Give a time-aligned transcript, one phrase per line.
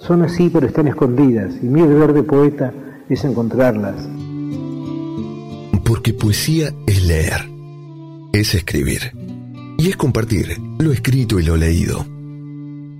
[0.00, 2.72] son así pero están escondidas y mi deber de poeta
[3.08, 4.08] es encontrarlas.
[5.84, 7.48] Porque poesía es leer,
[8.32, 9.12] es escribir
[9.78, 12.06] y es compartir lo escrito y lo leído.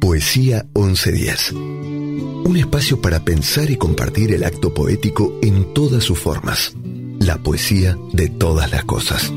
[0.00, 1.52] Poesía 1110.
[1.52, 6.74] Un espacio para pensar y compartir el acto poético en todas sus formas.
[7.20, 9.30] La poesía de todas las cosas.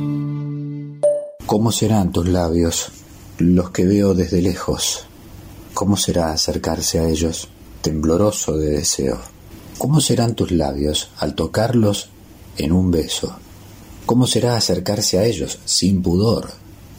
[1.46, 2.92] ¿Cómo serán tus labios,
[3.38, 5.06] los que veo desde lejos?
[5.74, 7.50] ¿Cómo será acercarse a ellos,
[7.84, 9.20] tembloroso de deseo?
[9.78, 12.10] ¿Cómo serán tus labios al tocarlos
[12.58, 13.36] en un beso?
[14.08, 16.50] ¿Cómo será acercarse a ellos sin pudor,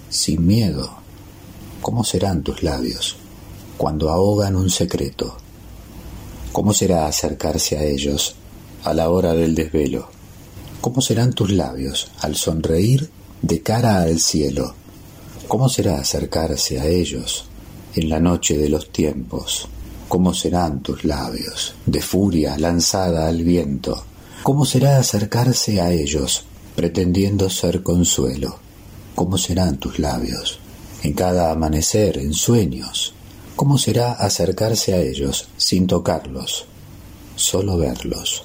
[0.09, 0.89] sin miedo?
[1.83, 3.17] ¿Cómo serán tus labios
[3.77, 5.37] cuando ahogan un secreto?
[6.53, 8.37] ¿Cómo será acercarse a ellos
[8.85, 10.09] a la hora del desvelo?
[10.81, 13.11] ¿Cómo serán tus labios al sonreír
[13.43, 14.77] de cara al cielo?
[15.49, 17.47] ¿Cómo será acercarse a ellos
[17.97, 19.69] en la noche de los tiempos.
[20.09, 24.05] ¿Cómo serán tus labios, de furia lanzada al viento?
[24.43, 26.45] ¿Cómo será acercarse a ellos,
[26.77, 28.59] pretendiendo ser consuelo?
[29.15, 30.61] ¿Cómo serán tus labios,
[31.03, 33.15] en cada amanecer, en sueños?
[33.57, 36.67] ¿Cómo será acercarse a ellos sin tocarlos,
[37.35, 38.45] solo verlos?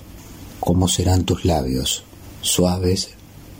[0.61, 2.03] ¿Cómo serán tus labios,
[2.41, 3.09] suaves,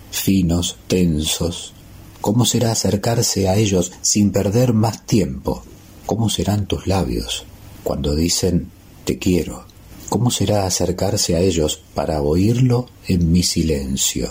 [0.09, 1.73] finos, tensos?
[2.21, 5.63] ¿Cómo será acercarse a ellos sin perder más tiempo?
[6.05, 7.45] ¿Cómo serán tus labios
[7.89, 8.69] cuando dicen
[9.03, 9.63] te quiero?
[10.09, 14.29] ¿Cómo será acercarse a ellos para oírlo en mi silencio?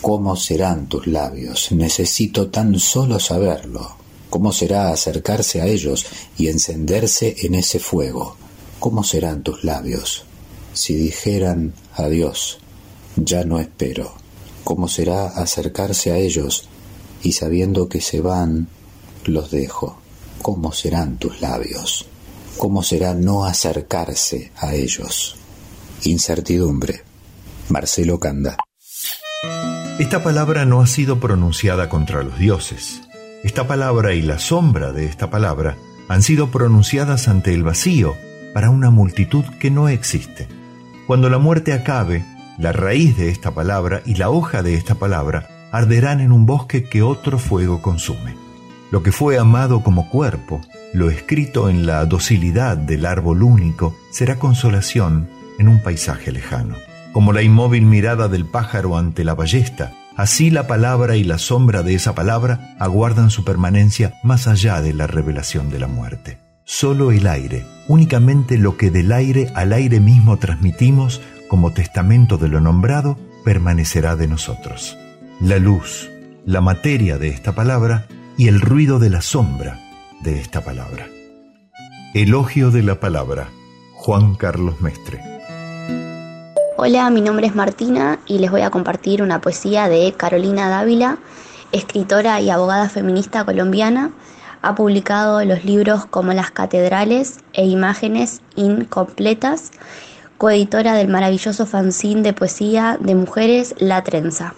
[0.00, 1.70] ¿Cómo serán tus labios?
[1.72, 3.94] Necesito tan solo saberlo.
[4.30, 6.06] ¿Cómo será acercarse a ellos
[6.38, 8.36] y encenderse en ese fuego?
[8.80, 10.24] ¿Cómo serán tus labios?
[10.72, 12.56] Si dijeran adiós,
[13.16, 14.14] ya no espero.
[14.64, 16.70] ¿Cómo será acercarse a ellos
[17.22, 18.68] y sabiendo que se van,
[19.26, 19.98] los dejo?
[20.40, 22.06] ¿Cómo serán tus labios?
[22.58, 25.36] ¿Cómo será no acercarse a ellos?
[26.04, 27.02] Incertidumbre.
[27.68, 28.56] Marcelo Canda.
[29.98, 33.02] Esta palabra no ha sido pronunciada contra los dioses.
[33.42, 35.76] Esta palabra y la sombra de esta palabra
[36.08, 38.14] han sido pronunciadas ante el vacío
[38.54, 40.48] para una multitud que no existe.
[41.06, 42.24] Cuando la muerte acabe,
[42.58, 46.84] la raíz de esta palabra y la hoja de esta palabra arderán en un bosque
[46.84, 48.36] que otro fuego consume.
[48.90, 50.60] Lo que fue amado como cuerpo,
[50.94, 56.76] lo escrito en la docilidad del árbol único, será consolación en un paisaje lejano.
[57.12, 61.82] Como la inmóvil mirada del pájaro ante la ballesta, así la palabra y la sombra
[61.82, 66.38] de esa palabra aguardan su permanencia más allá de la revelación de la muerte.
[66.64, 72.48] Solo el aire, únicamente lo que del aire al aire mismo transmitimos como testamento de
[72.48, 74.96] lo nombrado, permanecerá de nosotros.
[75.40, 76.08] La luz,
[76.46, 78.06] la materia de esta palabra
[78.38, 79.83] y el ruido de la sombra
[80.24, 81.06] de esta palabra.
[82.14, 83.48] Elogio de la palabra,
[83.92, 85.20] Juan Carlos Mestre.
[86.78, 91.18] Hola, mi nombre es Martina y les voy a compartir una poesía de Carolina Dávila,
[91.72, 94.12] escritora y abogada feminista colombiana.
[94.62, 99.72] Ha publicado los libros como Las Catedrales e Imágenes Incompletas,
[100.38, 104.54] coeditora del maravilloso fanzine de poesía de mujeres La Trenza.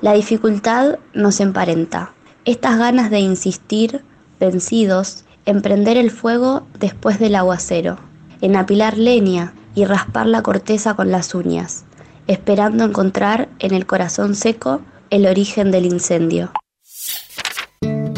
[0.00, 2.12] La dificultad nos emparenta.
[2.44, 4.04] Estas ganas de insistir,
[4.38, 7.98] vencidos, en prender el fuego después del aguacero,
[8.40, 11.84] en apilar leña y raspar la corteza con las uñas,
[12.26, 16.52] esperando encontrar en el corazón seco el origen del incendio.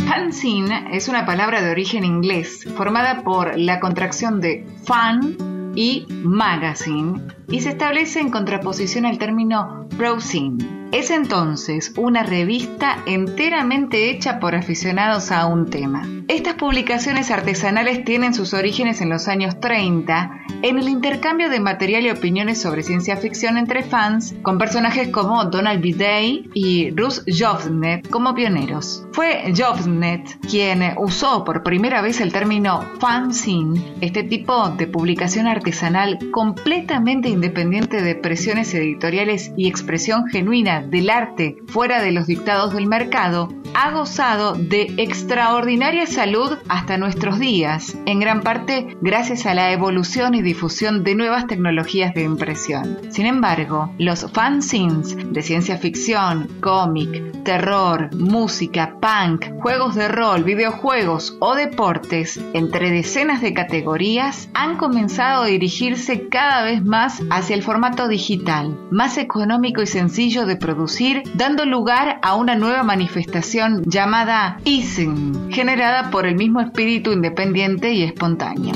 [0.08, 5.36] Fanzine es una palabra de origen inglés formada por la contracción de fan
[5.76, 7.20] y magazine
[7.50, 14.56] y se establece en contraposición al término browsing es entonces una revista enteramente hecha por
[14.56, 16.06] aficionados a un tema.
[16.26, 22.06] Estas publicaciones artesanales tienen sus orígenes en los años 30 en el intercambio de material
[22.06, 25.94] y opiniones sobre ciencia ficción entre fans con personajes como Donald B.
[25.94, 29.06] Day y Russ Jovnet como pioneros.
[29.12, 36.18] Fue Jovnet quien usó por primera vez el término fanzine, este tipo de publicación artesanal
[36.32, 42.86] completamente independiente de presiones editoriales y expresión genuina del arte fuera de los dictados del
[42.86, 49.72] mercado ha gozado de extraordinaria salud hasta nuestros días, en gran parte gracias a la
[49.72, 52.98] evolución y difusión de nuevas tecnologías de impresión.
[53.10, 61.36] Sin embargo, los fanzines de ciencia ficción, cómic, terror, música, punk, juegos de rol, videojuegos
[61.40, 67.62] o deportes, entre decenas de categorías, han comenzado a dirigirse cada vez más hacia el
[67.62, 74.60] formato digital, más económico y sencillo de producir, dando lugar a una nueva manifestación llamada
[74.64, 78.74] Easing, generada por el mismo espíritu independiente y espontáneo.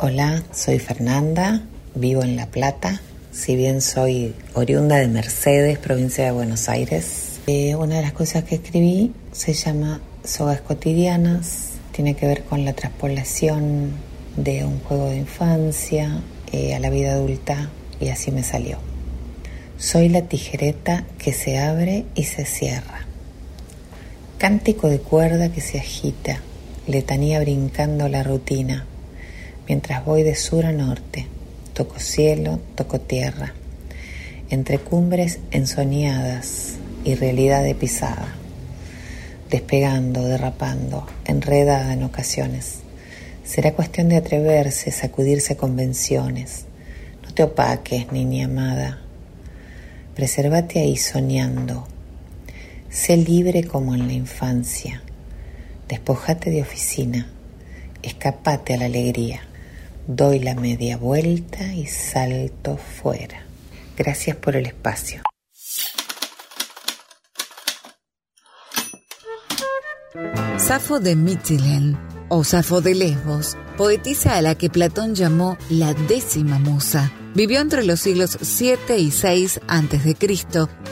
[0.00, 1.60] Hola, soy Fernanda,
[1.94, 7.40] vivo en La Plata, si bien soy oriunda de Mercedes, provincia de Buenos Aires.
[7.46, 12.64] Eh, una de las cosas que escribí se llama Sogas cotidianas, tiene que ver con
[12.64, 13.92] la traspolación
[14.36, 16.22] de un juego de infancia
[16.54, 17.68] eh, a la vida adulta
[17.98, 18.78] y así me salió.
[19.76, 23.06] Soy la tijereta que se abre y se cierra.
[24.38, 26.42] Cántico de cuerda que se agita,
[26.86, 28.86] letanía brincando la rutina,
[29.66, 31.26] mientras voy de sur a norte,
[31.72, 33.52] toco cielo, toco tierra,
[34.48, 36.74] entre cumbres ensoñadas
[37.04, 38.28] y realidad de pisada,
[39.50, 42.83] despegando, derrapando, enredada en ocasiones.
[43.44, 46.64] Será cuestión de atreverse, sacudirse convenciones.
[47.22, 49.00] No te opaques, niña amada.
[50.14, 51.86] Presérvate ahí soñando
[52.94, 55.02] Sé libre como en la infancia.
[55.88, 57.26] Despojate de oficina.
[58.02, 59.40] Escapate a la alegría.
[60.06, 63.42] Doy la media vuelta y salto fuera.
[63.98, 65.22] Gracias por el espacio.
[70.56, 76.58] Safo de Mitilene o Safo de Lesbos, poetisa a la que Platón llamó la décima
[76.58, 80.16] musa, vivió entre los siglos 7 y 6 a.C.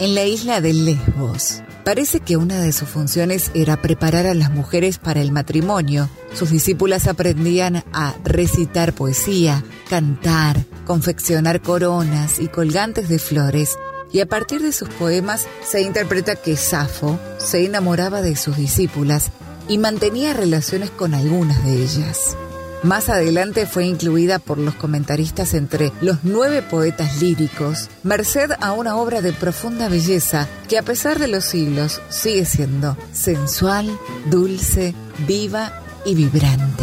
[0.01, 1.63] en la isla de Lesbos.
[1.85, 6.09] Parece que una de sus funciones era preparar a las mujeres para el matrimonio.
[6.33, 13.79] Sus discípulas aprendían a recitar poesía, cantar, confeccionar coronas y colgantes de flores,
[14.13, 19.33] y a partir de sus poemas se interpreta que Safo se enamoraba de sus discípulas
[19.69, 22.37] y mantenía relaciones con algunas de ellas.
[22.83, 28.97] Más adelante fue incluida por los comentaristas entre los nueve poetas líricos, merced a una
[28.97, 33.89] obra de profunda belleza que a pesar de los siglos sigue siendo sensual,
[34.29, 34.95] dulce,
[35.29, 36.83] viva y vibrante.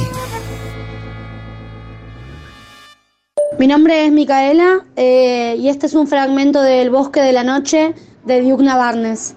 [3.59, 7.93] Mi nombre es Micaela eh, y este es un fragmento del Bosque de la Noche
[8.23, 9.35] de Diugna Barnes.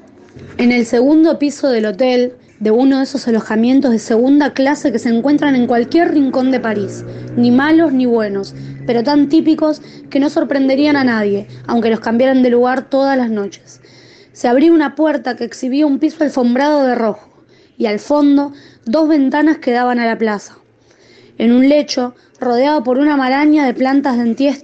[0.59, 5.01] En el segundo piso del hotel, de uno de esos alojamientos de segunda clase que
[5.01, 7.05] se encuentran en cualquier rincón de París,
[7.37, 8.55] ni malos ni buenos,
[8.87, 13.31] pero tan típicos que no sorprenderían a nadie, aunque los cambiaran de lugar todas las
[13.31, 13.81] noches.
[14.33, 17.29] Se abría una puerta que exhibía un piso alfombrado de rojo,
[17.77, 18.53] y al fondo
[18.85, 20.57] dos ventanas que daban a la plaza.
[21.39, 24.55] En un lecho, rodeado por una maraña de plantas de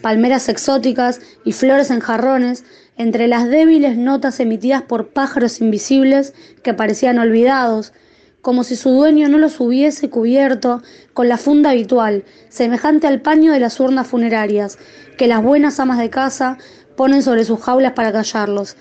[0.00, 2.64] palmeras exóticas y flores en jarrones,
[2.96, 7.92] entre las débiles notas emitidas por pájaros invisibles que parecían olvidados,
[8.40, 10.82] como si su dueño no los hubiese cubierto
[11.14, 14.78] con la funda habitual, semejante al paño de las urnas funerarias,
[15.18, 16.56] que las buenas amas de casa
[16.96, 18.76] ponen sobre sus jaulas para callarlos.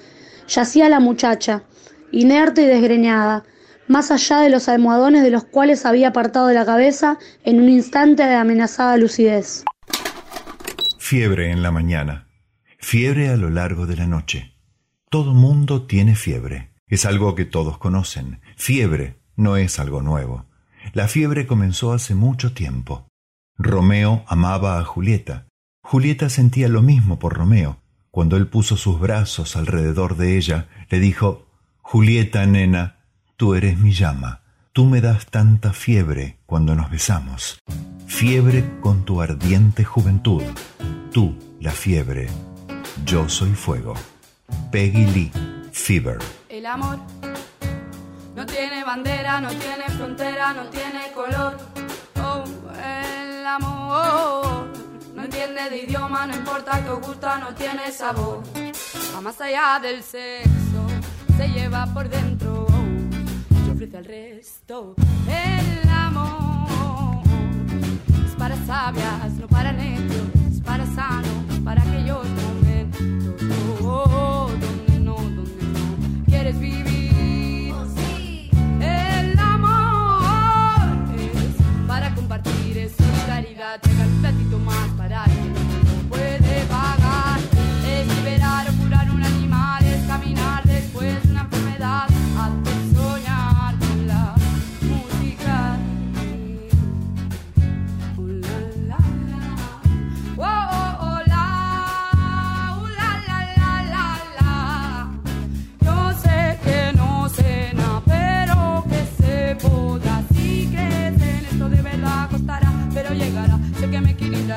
[0.48, 1.64] Yacía la muchacha,
[2.12, 3.44] inerte y desgreñada,
[3.88, 8.24] más allá de los almohadones de los cuales había apartado la cabeza en un instante
[8.24, 9.64] de amenazada lucidez.
[11.00, 12.25] Fiebre en la mañana,
[12.86, 14.54] fiebre a lo largo de la noche.
[15.10, 16.70] Todo mundo tiene fiebre.
[16.86, 18.42] Es algo que todos conocen.
[18.58, 20.46] Fiebre no es algo nuevo.
[20.94, 23.08] La fiebre comenzó hace mucho tiempo.
[23.58, 25.48] Romeo amaba a Julieta.
[25.82, 27.82] Julieta sentía lo mismo por Romeo.
[28.12, 31.48] Cuando él puso sus brazos alrededor de ella, le dijo,
[31.82, 33.00] Julieta, nena,
[33.36, 37.58] Tú eres mi llama, tú me das tanta fiebre cuando nos besamos.
[38.06, 40.44] Fiebre con tu ardiente juventud,
[41.12, 42.30] tú la fiebre,
[43.04, 43.94] yo soy fuego.
[44.72, 45.32] Peggy Lee,
[45.72, 46.20] Fever.
[46.50, 47.00] El amor
[48.36, 51.58] no tiene bandera, no tiene frontera, no tiene color.
[52.24, 52.44] Oh,
[52.84, 54.68] el amor
[55.14, 58.44] no entiende de idioma, no importa que os gusta, no tiene sabor.
[59.16, 60.88] Va más allá del sexo,
[61.38, 62.66] se lleva por dentro
[63.76, 64.96] ofrece al resto.
[65.28, 67.22] El amor
[68.26, 71.45] es para sabias, no para necios, es para sanos,
[83.84, 85.25] llegar un platito más para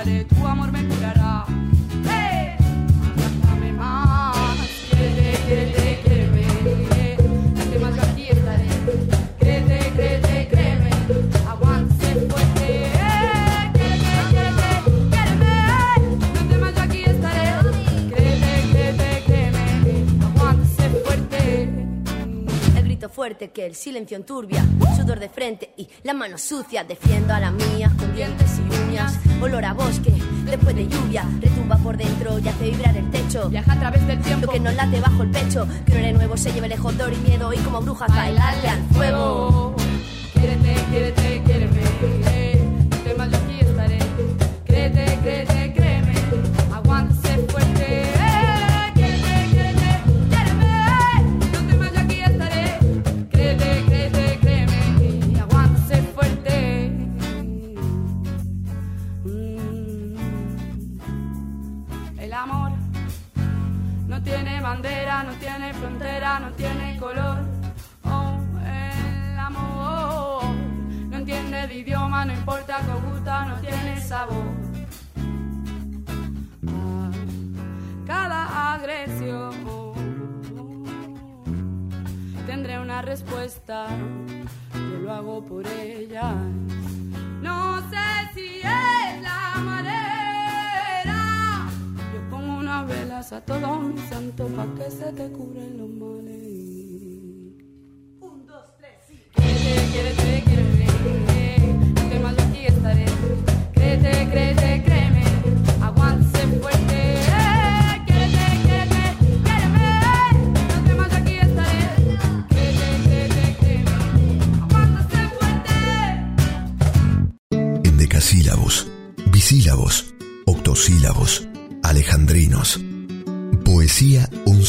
[0.09, 0.88] tu amor me
[23.19, 24.65] fuerte que el silencio enturbia.
[24.97, 26.85] Sudor de frente y la mano sucia.
[26.85, 30.13] Defiendo a la mía con dientes y uñas olor a bosque,
[30.45, 33.49] después de lluvia, retumba por dentro y hace vibrar el techo.
[33.49, 36.37] Viaja a través del tiempo, lo que no late bajo el pecho, que no nuevo
[36.37, 39.75] se lleve lejos dolor y miedo y como brujas bailarle al fuego.
[40.35, 42.38] Quierete, quierete, quiereme,
[84.75, 86.35] yo lo hago por ella.
[87.41, 90.19] No sé si es la manera
[92.59, 95.89] unas velas a todos mis santos pa' que se te curen los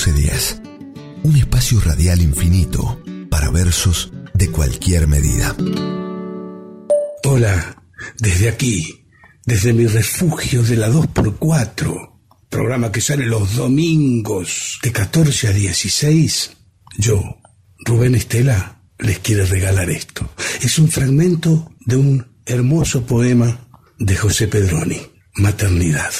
[0.07, 0.61] días.
[1.23, 5.53] Un espacio radial infinito para versos de cualquier medida.
[7.25, 7.83] Hola,
[8.17, 9.05] desde aquí,
[9.45, 12.17] desde mi refugio de la 2x4,
[12.49, 16.51] programa que sale los domingos de 14 a 16,
[16.97, 17.21] yo,
[17.79, 20.29] Rubén Estela, les quiero regalar esto.
[20.61, 25.01] Es un fragmento de un hermoso poema de José Pedroni,
[25.35, 26.13] Maternidad.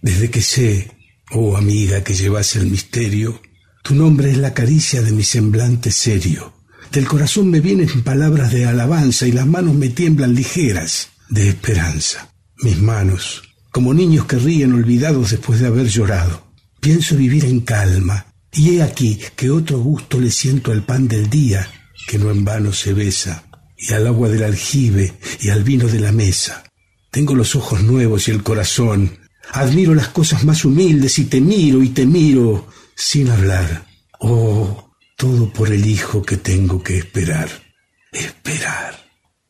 [0.00, 0.99] Desde que sé
[1.32, 3.40] oh amiga que llevas el misterio,
[3.82, 6.52] tu nombre es la caricia de mi semblante serio.
[6.92, 12.34] Del corazón me vienen palabras de alabanza y las manos me tiemblan ligeras de esperanza.
[12.62, 16.50] Mis manos, como niños que ríen olvidados después de haber llorado.
[16.80, 21.30] Pienso vivir en calma, y he aquí que otro gusto le siento al pan del
[21.30, 21.70] día,
[22.08, 23.44] que no en vano se besa,
[23.78, 26.64] y al agua del aljibe y al vino de la mesa.
[27.10, 29.18] Tengo los ojos nuevos y el corazón.
[29.52, 33.86] Admiro las cosas más humildes y te miro y te miro sin hablar.
[34.20, 37.48] Oh, todo por el hijo que tengo que esperar.
[38.12, 39.00] Esperar.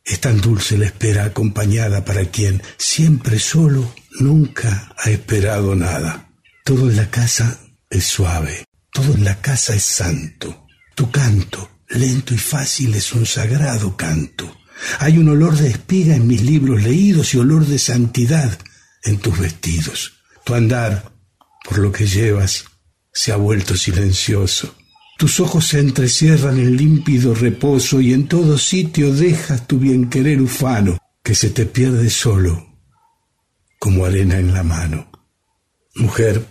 [0.04, 6.30] Es tan dulce la espera acompañada para quien, siempre solo, nunca ha esperado nada.
[6.64, 10.66] Todo en la casa es suave, todo en la casa es santo.
[10.94, 14.56] Tu canto, lento y fácil, es un sagrado canto.
[14.98, 18.58] Hay un olor de espiga en mis libros leídos y olor de santidad
[19.04, 20.12] en tus vestidos.
[20.44, 21.12] Tu andar,
[21.64, 22.64] por lo que llevas,
[23.12, 24.74] se ha vuelto silencioso.
[25.18, 30.40] Tus ojos se entrecierran en límpido reposo y en todo sitio dejas tu bien querer
[30.40, 32.78] ufano, que se te pierde solo,
[33.78, 35.10] como arena en la mano.
[35.94, 36.46] Mujer,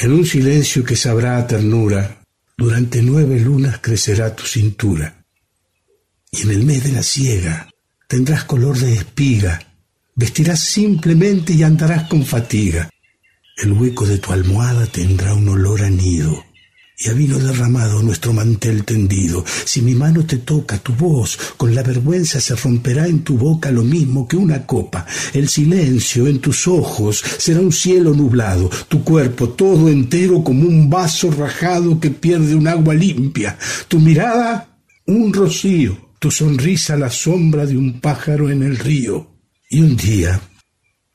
[0.00, 2.22] en un silencio que sabrá ternura,
[2.56, 5.24] durante nueve lunas crecerá tu cintura,
[6.30, 7.70] y en el mes de la siega
[8.06, 9.69] tendrás color de espiga,
[10.14, 12.90] vestirás simplemente y andarás con fatiga.
[13.56, 16.44] El hueco de tu almohada tendrá un olor a nido
[17.02, 19.42] y a vino derramado nuestro mantel tendido.
[19.64, 23.70] Si mi mano te toca, tu voz con la vergüenza se romperá en tu boca
[23.70, 25.06] lo mismo que una copa.
[25.32, 30.90] El silencio en tus ojos será un cielo nublado, tu cuerpo todo entero como un
[30.90, 37.64] vaso rajado que pierde un agua limpia, tu mirada un rocío, tu sonrisa la sombra
[37.64, 39.29] de un pájaro en el río.
[39.72, 40.40] Y un día,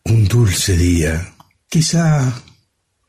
[0.06, 1.36] un dulce día,
[1.68, 2.42] quizá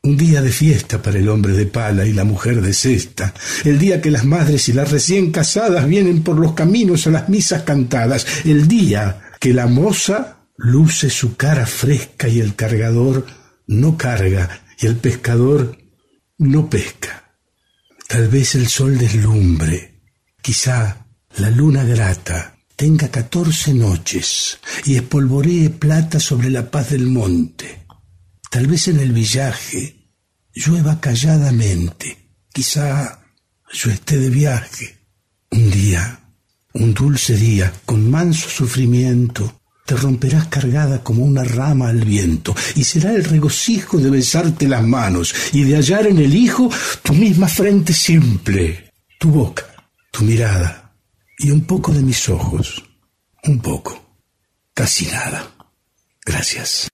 [0.03, 3.33] un día de fiesta para el hombre de pala y la mujer de cesta,
[3.63, 7.29] el día que las madres y las recién casadas vienen por los caminos a las
[7.29, 13.25] misas cantadas, el día que la moza luce su cara fresca y el cargador
[13.67, 15.77] no carga y el pescador
[16.39, 17.37] no pesca.
[18.05, 20.01] Tal vez el sol deslumbre,
[20.41, 21.07] quizá
[21.37, 27.87] la luna grata tenga catorce noches y espolvoree plata sobre la paz del monte.
[28.51, 30.11] Tal vez en el villaje
[30.53, 32.35] llueva calladamente.
[32.53, 33.19] Quizá
[33.73, 34.95] yo esté de viaje.
[35.49, 36.19] Un día,
[36.73, 42.83] un dulce día, con manso sufrimiento, te romperás cargada como una rama al viento, y
[42.83, 46.69] será el regocijo de besarte las manos y de hallar en el hijo
[47.01, 49.65] tu misma frente simple, tu boca,
[50.11, 50.86] tu mirada,
[51.37, 52.83] y un poco de mis ojos,
[53.43, 53.99] un poco,
[54.73, 55.51] casi nada.
[56.25, 56.89] Gracias.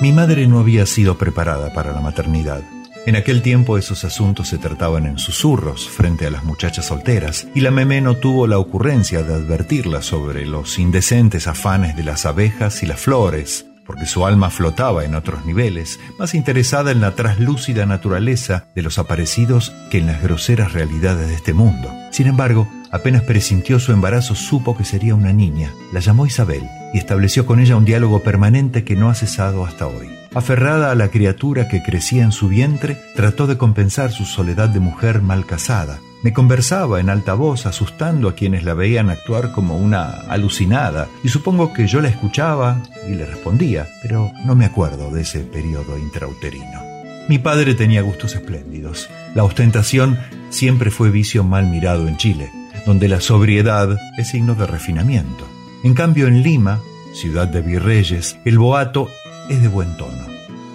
[0.00, 2.62] Mi madre no había sido preparada para la maternidad.
[3.06, 7.60] En aquel tiempo esos asuntos se trataban en susurros frente a las muchachas solteras, y
[7.60, 12.82] la memé no tuvo la ocurrencia de advertirla sobre los indecentes afanes de las abejas
[12.82, 17.86] y las flores, porque su alma flotaba en otros niveles, más interesada en la traslúcida
[17.86, 21.92] naturaleza de los aparecidos que en las groseras realidades de este mundo.
[22.12, 25.72] Sin embargo, apenas presintió su embarazo, supo que sería una niña.
[25.92, 26.62] La llamó Isabel
[26.94, 30.08] y estableció con ella un diálogo permanente que no ha cesado hasta hoy.
[30.36, 34.78] Aferrada a la criatura que crecía en su vientre, trató de compensar su soledad de
[34.78, 35.98] mujer mal casada.
[36.22, 41.28] Me conversaba en alta voz, asustando a quienes la veían actuar como una alucinada, y
[41.28, 45.96] supongo que yo la escuchaba y le respondía, pero no me acuerdo de ese periodo
[45.96, 46.82] intrauterino.
[47.28, 49.08] Mi padre tenía gustos espléndidos.
[49.34, 50.18] La ostentación
[50.50, 52.50] siempre fue vicio mal mirado en Chile,
[52.84, 55.46] donde la sobriedad es signo de refinamiento.
[55.84, 56.80] En cambio, en Lima,
[57.14, 59.08] ciudad de virreyes, el boato
[59.48, 60.26] es de buen tono.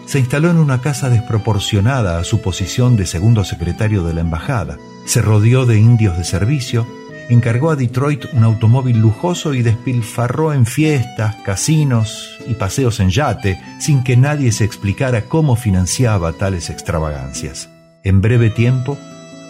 [0.05, 4.77] Se instaló en una casa desproporcionada a su posición de segundo secretario de la embajada.
[5.05, 6.87] Se rodeó de indios de servicio,
[7.29, 13.59] encargó a Detroit un automóvil lujoso y despilfarró en fiestas, casinos y paseos en yate
[13.79, 17.69] sin que nadie se explicara cómo financiaba tales extravagancias.
[18.03, 18.97] En breve tiempo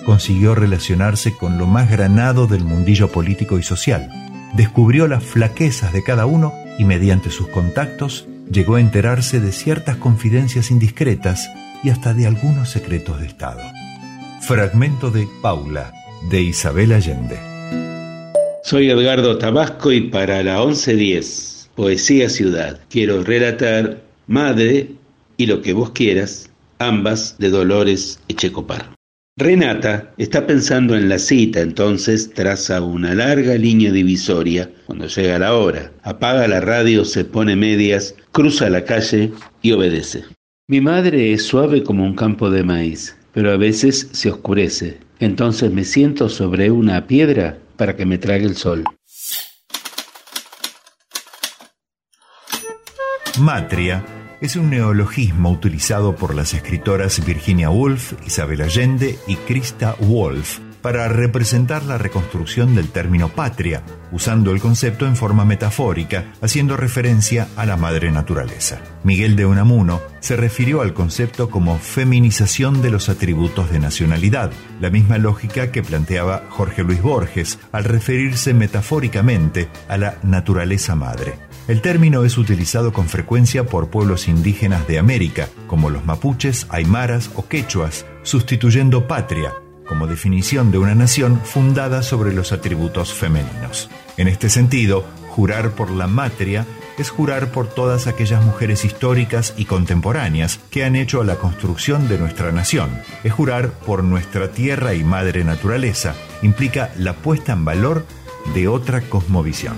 [0.06, 4.10] consiguió relacionarse con lo más granado del mundillo político y social
[4.56, 9.98] descubrió las flaquezas de cada uno y mediante sus contactos llegó a enterarse de ciertas
[9.98, 11.50] confidencias indiscretas
[11.84, 13.62] y hasta de algunos secretos de Estado.
[14.48, 15.92] Fragmento de Paula,
[16.30, 17.40] de Isabel Allende.
[18.64, 24.92] Soy Edgardo Tabasco y para la 1110, Poesía Ciudad, quiero relatar Madre
[25.38, 28.94] y lo que vos quieras, ambas de Dolores Echecopar.
[29.36, 35.56] Renata está pensando en la cita, entonces traza una larga línea divisoria cuando llega la
[35.56, 35.92] hora.
[36.04, 39.32] Apaga la radio, se pone medias, cruza la calle
[39.64, 40.24] y obedece.
[40.68, 45.02] Mi madre es suave como un campo de maíz, pero a veces se oscurece.
[45.20, 48.86] Entonces me siento sobre una piedra para que me trague el sol.
[53.38, 54.06] Matria
[54.40, 61.08] es un neologismo utilizado por las escritoras Virginia Woolf, Isabel Allende y Krista Wolf para
[61.08, 67.66] representar la reconstrucción del término patria, usando el concepto en forma metafórica, haciendo referencia a
[67.66, 68.80] la madre naturaleza.
[69.04, 74.92] Miguel de Unamuno se refirió al concepto como feminización de los atributos de nacionalidad, la
[74.92, 81.34] misma lógica que planteaba Jorge Luis Borges al referirse metafóricamente a la naturaleza madre.
[81.68, 87.32] El término es utilizado con frecuencia por pueblos indígenas de América, como los mapuches, aymaras
[87.34, 89.52] o quechuas, sustituyendo patria
[89.88, 93.90] como definición de una nación fundada sobre los atributos femeninos.
[94.18, 96.66] En este sentido, jurar por la matria
[96.98, 102.18] es jurar por todas aquellas mujeres históricas y contemporáneas que han hecho la construcción de
[102.18, 102.90] nuestra nación.
[103.24, 106.16] Es jurar por nuestra tierra y madre naturaleza.
[106.42, 108.06] Implica la puesta en valor
[108.54, 109.76] de otra cosmovisión.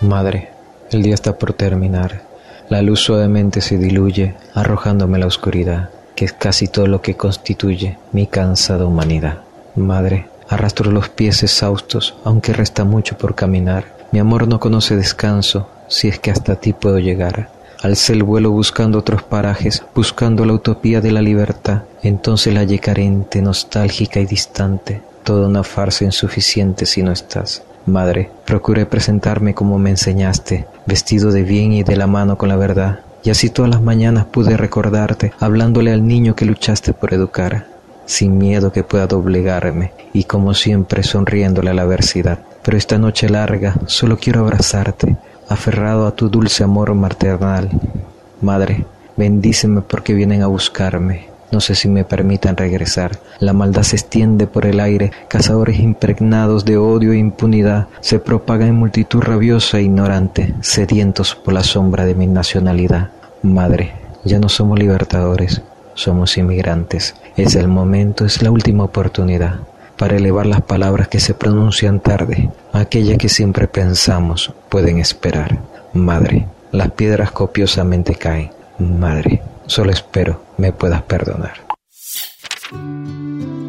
[0.00, 0.50] Madre,
[0.92, 2.35] el día está por terminar.
[2.68, 7.96] La luz suavemente se diluye, arrojándome la oscuridad, que es casi todo lo que constituye
[8.10, 9.42] mi cansada humanidad.
[9.76, 13.84] Madre, arrastro los pies exhaustos, aunque resta mucho por caminar.
[14.10, 17.50] Mi amor no conoce descanso, si es que hasta ti puedo llegar.
[17.82, 21.82] Alcé el vuelo buscando otros parajes, buscando la utopía de la libertad.
[22.02, 27.62] Entonces la hallé carente, nostálgica y distante, toda una farsa insuficiente si no estás.
[27.84, 32.56] Madre, procuré presentarme como me enseñaste, vestido de bien y de la mano con la
[32.56, 37.66] verdad, y así todas las mañanas pude recordarte, hablándole al niño que luchaste por educar,
[38.06, 42.38] sin miedo que pueda doblegarme, y como siempre sonriéndole a la adversidad.
[42.62, 45.16] Pero esta noche larga solo quiero abrazarte,
[45.48, 47.68] aferrado a tu dulce amor maternal.
[48.40, 48.84] Madre,
[49.16, 53.18] bendíceme porque vienen a buscarme, no sé si me permitan regresar.
[53.38, 58.68] La maldad se extiende por el aire, cazadores impregnados de odio e impunidad se propagan
[58.68, 63.10] en multitud rabiosa e ignorante, sedientos por la sombra de mi nacionalidad.
[63.42, 63.92] Madre,
[64.24, 65.62] ya no somos libertadores,
[65.94, 67.14] somos inmigrantes.
[67.36, 69.60] Es el momento, es la última oportunidad
[69.96, 75.58] para elevar las palabras que se pronuncian tarde, aquellas que siempre pensamos pueden esperar.
[75.92, 78.50] Madre, las piedras copiosamente caen.
[78.78, 81.66] Madre, Solo espero me puedas perdonar.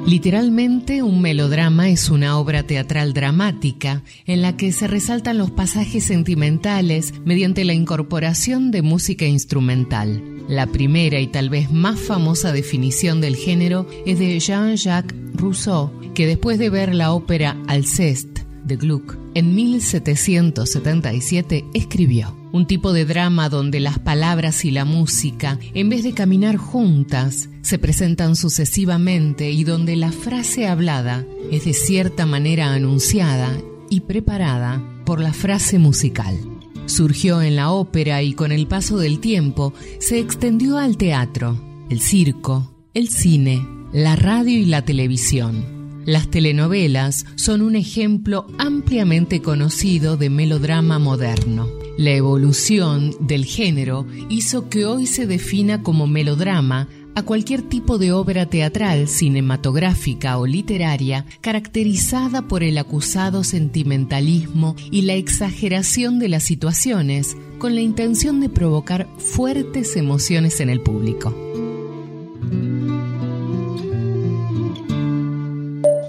[0.08, 6.06] Literalmente, un melodrama es una obra teatral dramática en la que se resaltan los pasajes
[6.06, 10.24] sentimentales mediante la incorporación de música instrumental.
[10.48, 16.26] La primera y tal vez más famosa definición del género es de Jean-Jacques Rousseau, que
[16.26, 18.37] después de ver la ópera Alceste
[18.68, 25.60] de Gluck en 1777 escribió un tipo de drama donde las palabras y la música,
[25.74, 31.74] en vez de caminar juntas, se presentan sucesivamente y donde la frase hablada es de
[31.74, 33.52] cierta manera anunciada
[33.90, 36.38] y preparada por la frase musical.
[36.86, 42.00] Surgió en la ópera y con el paso del tiempo se extendió al teatro, el
[42.00, 45.77] circo, el cine, la radio y la televisión.
[46.08, 51.68] Las telenovelas son un ejemplo ampliamente conocido de melodrama moderno.
[51.98, 58.14] La evolución del género hizo que hoy se defina como melodrama a cualquier tipo de
[58.14, 66.44] obra teatral, cinematográfica o literaria caracterizada por el acusado sentimentalismo y la exageración de las
[66.44, 71.47] situaciones con la intención de provocar fuertes emociones en el público.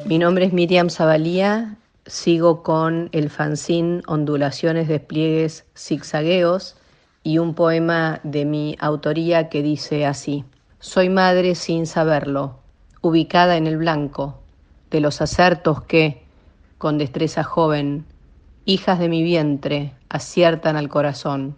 [0.09, 6.79] Mi nombre es Miriam Zabalía, sigo con el fanzine Ondulaciones, Despliegues, Zigzagueos
[7.23, 10.47] y un poema de mi autoría que dice así.
[10.81, 12.59] Soy madre sin saberlo,
[13.03, 14.41] ubicada en el blanco,
[14.91, 16.23] de los acertos que,
[16.79, 18.07] con destreza joven,
[18.65, 21.55] hijas de mi vientre, aciertan al corazón.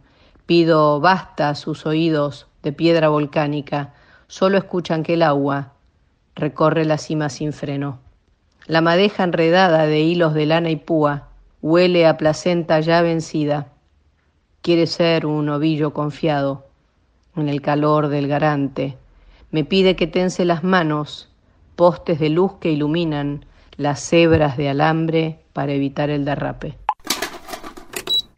[0.46, 3.94] Pido basta a sus oídos de piedra volcánica,
[4.26, 5.74] solo escuchan que el agua
[6.34, 8.09] recorre la cima sin freno.
[8.70, 11.30] La madeja enredada de hilos de lana y púa
[11.60, 13.72] huele a placenta ya vencida.
[14.62, 16.68] Quiere ser un ovillo confiado
[17.34, 18.96] en el calor del garante.
[19.50, 21.28] Me pide que tense las manos,
[21.74, 23.44] postes de luz que iluminan
[23.76, 26.78] las hebras de alambre para evitar el derrape.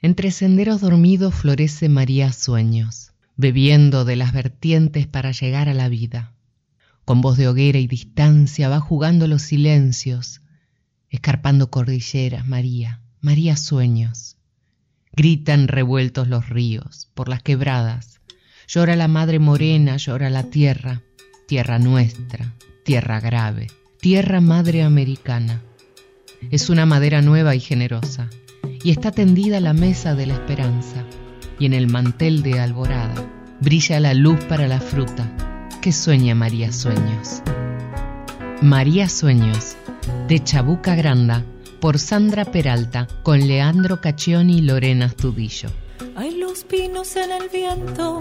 [0.01, 6.32] Entre senderos dormidos florece María Sueños, bebiendo de las vertientes para llegar a la vida.
[7.13, 10.41] Con voz de hoguera y distancia va jugando los silencios,
[11.11, 14.39] escarpando cordilleras, María, María Sueños.
[15.13, 18.23] Gritan revueltos los ríos por las quebradas,
[18.67, 21.03] llora la madre morena, llora la tierra,
[21.47, 23.67] tierra nuestra, tierra grave,
[24.01, 25.61] tierra madre americana.
[26.51, 28.31] Es una madera nueva y generosa,
[28.83, 31.05] y está tendida la mesa de la esperanza,
[31.59, 33.23] y en el mantel de alborada
[33.61, 35.31] brilla la luz para la fruta
[35.81, 37.43] que sueña María Sueños.
[38.61, 39.77] María Sueños,
[40.29, 41.45] de Chabuca Granda,
[41.81, 45.71] por Sandra Peralta, con Leandro Caccioni y Lorena Astudillo.
[46.15, 48.21] Hay los pinos en el viento,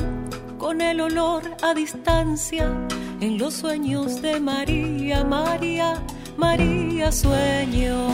[0.57, 2.71] con el olor a distancia,
[3.19, 6.01] en los sueños de María, María,
[6.37, 8.11] María Sueños.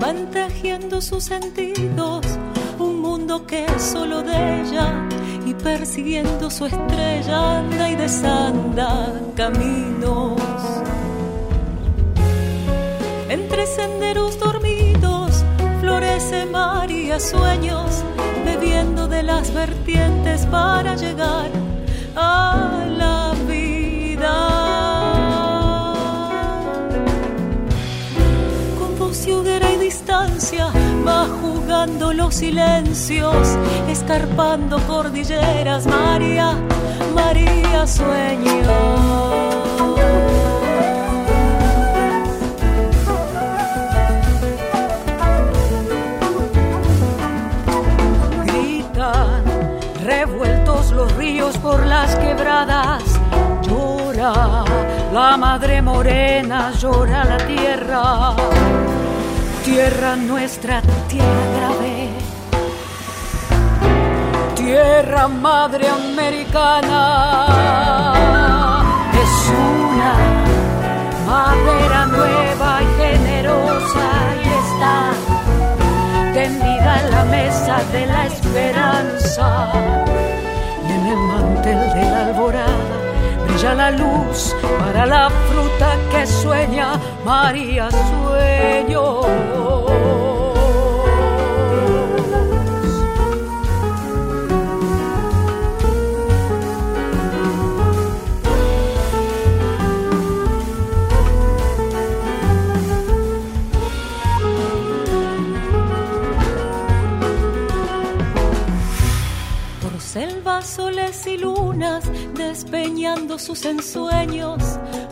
[0.00, 2.26] Van tejiendo sus sentidos,
[2.78, 5.08] un mundo que es solo de ella,
[5.46, 10.40] y persiguiendo su estrella anda y desanda caminos.
[13.28, 15.44] Entre senderos dormidos
[15.80, 18.02] florece María sueños,
[18.44, 21.50] bebiendo de las vertientes para llegar
[22.16, 23.19] a la
[31.06, 33.56] va jugando los silencios,
[33.88, 36.54] escarpando cordilleras, María,
[37.14, 39.30] María sueños.
[50.92, 53.02] los ríos por las quebradas.
[53.62, 54.64] Llora
[55.12, 58.34] la madre morena, llora la tierra.
[59.72, 62.08] Tierra nuestra, tierra grave.
[64.56, 67.04] Tierra madre americana.
[69.14, 69.34] Es
[69.70, 70.14] una
[71.24, 74.08] madera nueva y generosa
[74.42, 74.96] y está
[76.34, 79.70] tendida en la mesa de la esperanza
[80.84, 83.00] en el mantel de la alborada
[83.46, 89.49] brilla la luz para la fruta que sueña María Sueño.
[113.38, 114.62] Sus ensueños,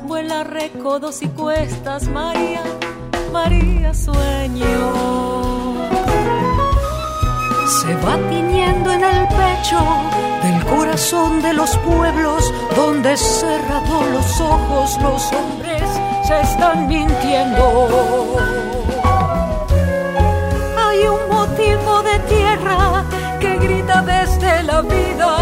[0.04, 2.62] vuela recodos y cuestas, María,
[3.32, 4.66] María sueño.
[7.66, 9.80] Se va tiñendo en el pecho
[10.42, 15.82] del corazón de los pueblos, donde cerrados los ojos los hombres
[16.24, 18.37] se están mintiendo.
[20.78, 23.04] Hay un motivo de tierra
[23.40, 25.38] que grita desde la vida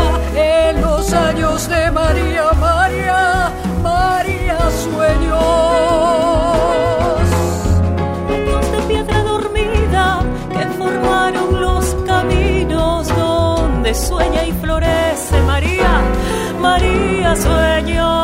[1.07, 5.39] los años de María, María, María sueños.
[8.29, 16.03] Años de piedra dormida que formaron los caminos donde sueña y florece María,
[16.61, 18.16] María sueños.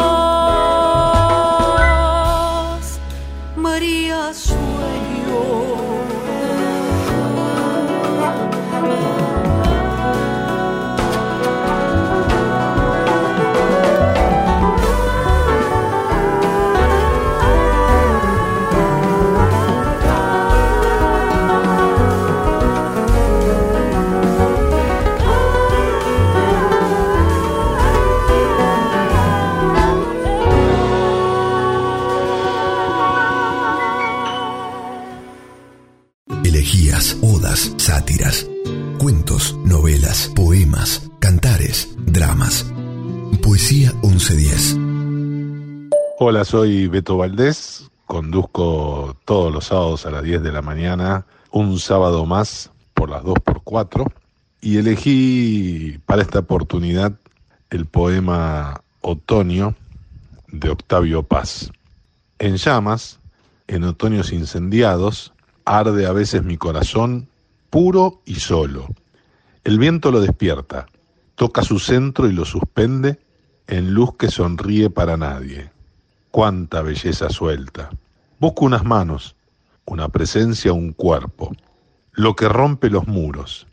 [46.44, 47.90] Soy Beto Valdés.
[48.07, 53.22] Conduzco todos los sábados a las 10 de la mañana, un sábado más por las
[53.22, 54.12] 2 por 4
[54.61, 57.12] y elegí para esta oportunidad
[57.70, 59.74] el poema Otoño
[60.48, 61.70] de Octavio Paz.
[62.38, 63.20] En llamas,
[63.68, 65.33] en otoños incendiados,
[65.64, 67.28] arde a veces mi corazón
[67.70, 68.88] puro y solo.
[69.64, 70.87] El viento lo despierta,
[71.37, 73.18] toca su centro y lo suspende
[73.68, 75.70] en luz que sonríe para nadie.
[76.33, 77.90] Cuánta belleza suelta.
[78.40, 79.37] Busco unas manos,
[79.85, 81.53] una presencia, un cuerpo.
[82.14, 83.66] lo que rompe los muros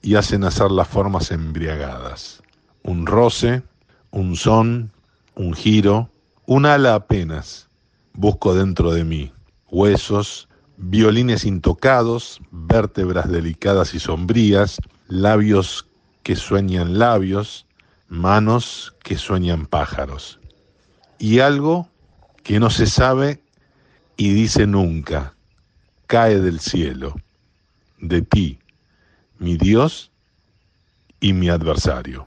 [0.00, 2.42] y hace nacer las formas embriagadas.
[2.84, 3.62] Un roce,
[4.10, 4.92] un son,
[5.34, 6.08] un giro,
[6.46, 7.68] un ala apenas.
[8.12, 9.32] Busco dentro de mí
[9.74, 15.88] huesos, violines intocados, vértebras delicadas y sombrías, labios
[16.22, 17.66] que sueñan labios,
[18.06, 20.38] manos que sueñan pájaros.
[21.18, 21.88] Y algo
[22.44, 23.40] que no se sabe
[24.16, 25.34] y dice nunca,
[26.06, 27.16] cae del cielo,
[27.98, 28.60] de ti,
[29.38, 30.12] mi Dios
[31.18, 32.26] y mi adversario.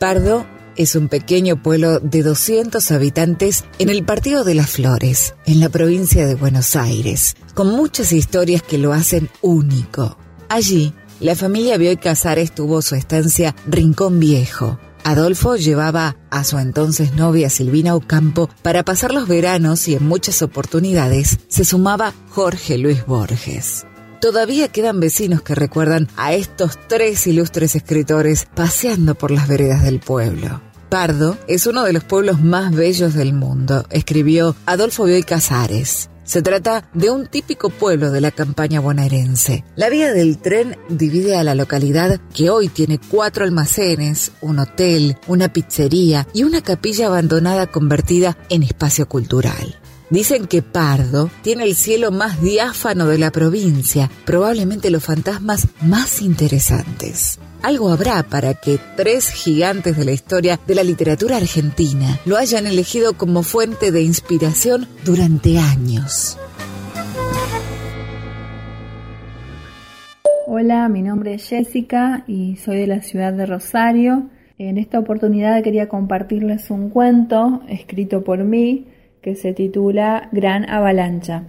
[0.00, 5.58] Pardo es un pequeño pueblo de 200 habitantes en el Partido de las Flores, en
[5.58, 10.16] la provincia de Buenos Aires, con muchas historias que lo hacen único.
[10.48, 14.78] Allí, la familia Bioy Casares tuvo su estancia Rincón Viejo.
[15.08, 20.42] Adolfo llevaba a su entonces novia Silvina Ocampo para pasar los veranos y en muchas
[20.42, 23.86] oportunidades se sumaba Jorge Luis Borges.
[24.20, 29.98] Todavía quedan vecinos que recuerdan a estos tres ilustres escritores paseando por las veredas del
[29.98, 30.60] pueblo.
[30.90, 36.10] Pardo es uno de los pueblos más bellos del mundo, escribió Adolfo Bioy Casares.
[36.28, 39.64] Se trata de un típico pueblo de la campaña bonaerense.
[39.76, 45.16] La vía del tren divide a la localidad que hoy tiene cuatro almacenes, un hotel,
[45.26, 49.78] una pizzería y una capilla abandonada convertida en espacio cultural.
[50.10, 56.20] Dicen que Pardo tiene el cielo más diáfano de la provincia, probablemente los fantasmas más
[56.20, 57.38] interesantes.
[57.62, 62.66] Algo habrá para que tres gigantes de la historia de la literatura argentina lo hayan
[62.66, 66.38] elegido como fuente de inspiración durante años.
[70.46, 74.30] Hola, mi nombre es Jessica y soy de la ciudad de Rosario.
[74.56, 78.86] En esta oportunidad quería compartirles un cuento escrito por mí
[79.20, 81.48] que se titula Gran Avalancha.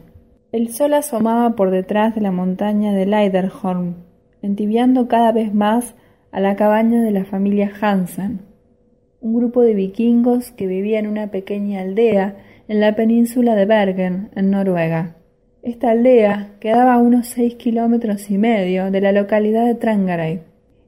[0.52, 4.09] El sol asomaba por detrás de la montaña de Leiderhorn,
[4.42, 5.96] entibiando cada vez más
[6.32, 8.42] a la cabaña de la familia Hansen,
[9.22, 14.30] un grupo de vikingos que vivía en una pequeña aldea en la península de Bergen,
[14.36, 15.16] en Noruega.
[15.62, 20.42] Esta aldea quedaba a unos seis kilómetros y medio de la localidad de Trangarey.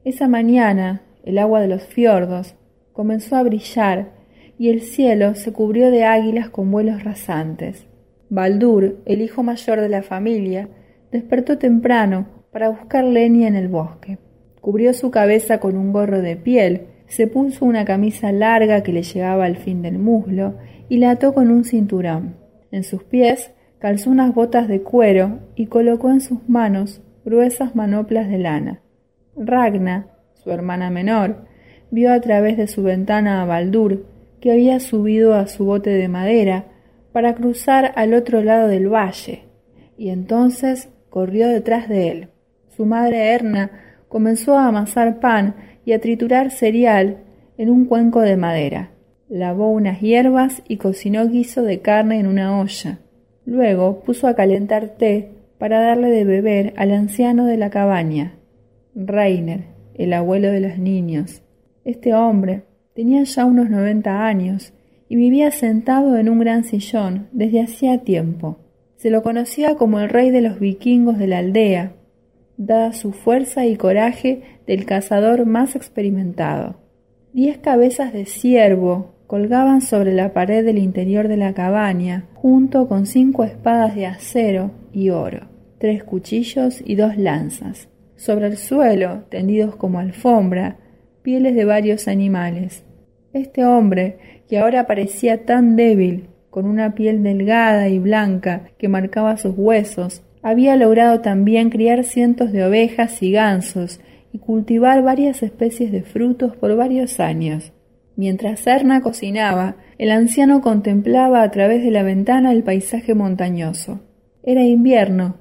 [0.04, 2.54] Esa mañana, el agua de los fiordos
[2.92, 4.10] comenzó a brillar
[4.58, 7.86] y el cielo se cubrió de águilas con vuelos rasantes.
[8.30, 10.68] Baldur, el hijo mayor de la familia,
[11.10, 14.18] despertó temprano para buscar leña en el bosque.
[14.60, 19.02] Cubrió su cabeza con un gorro de piel, se puso una camisa larga que le
[19.02, 20.54] llegaba al fin del muslo
[20.88, 22.36] y la ató con un cinturón.
[22.70, 28.28] En sus pies calzó unas botas de cuero y colocó en sus manos gruesas manoplas
[28.28, 28.80] de lana.
[29.36, 31.46] Ragna, su hermana menor,
[31.90, 34.06] vio a través de su ventana a Baldur,
[34.40, 36.66] que había subido a su bote de madera
[37.12, 39.44] para cruzar al otro lado del valle,
[39.96, 42.31] y entonces corrió detrás de él.
[42.82, 43.70] Su madre Erna
[44.08, 47.18] comenzó a amasar pan y a triturar cereal
[47.56, 48.90] en un cuenco de madera.
[49.28, 52.98] Lavó unas hierbas y cocinó guiso de carne en una olla.
[53.44, 58.34] Luego puso a calentar té para darle de beber al anciano de la cabaña,
[58.96, 61.44] Reiner, el abuelo de los niños.
[61.84, 62.64] Este hombre
[62.96, 64.72] tenía ya unos noventa años
[65.08, 68.58] y vivía sentado en un gran sillón desde hacía tiempo.
[68.96, 71.92] Se lo conocía como el rey de los vikingos de la aldea,
[72.56, 76.76] dada su fuerza y coraje del cazador más experimentado.
[77.32, 83.06] Diez cabezas de ciervo colgaban sobre la pared del interior de la cabaña, junto con
[83.06, 87.88] cinco espadas de acero y oro, tres cuchillos y dos lanzas.
[88.16, 90.76] Sobre el suelo, tendidos como alfombra,
[91.22, 92.84] pieles de varios animales.
[93.32, 99.38] Este hombre, que ahora parecía tan débil, con una piel delgada y blanca que marcaba
[99.38, 104.00] sus huesos, había logrado también criar cientos de ovejas y gansos
[104.32, 107.72] y cultivar varias especies de frutos por varios años.
[108.16, 114.00] Mientras Serna cocinaba, el anciano contemplaba a través de la ventana el paisaje montañoso.
[114.42, 115.36] Era invierno,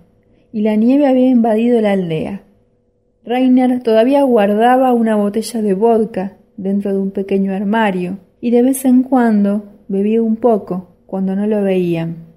[0.53, 2.43] y la nieve había invadido la aldea.
[3.23, 8.85] Rainer todavía guardaba una botella de vodka dentro de un pequeño armario, y de vez
[8.85, 12.27] en cuando bebía un poco cuando no lo veían.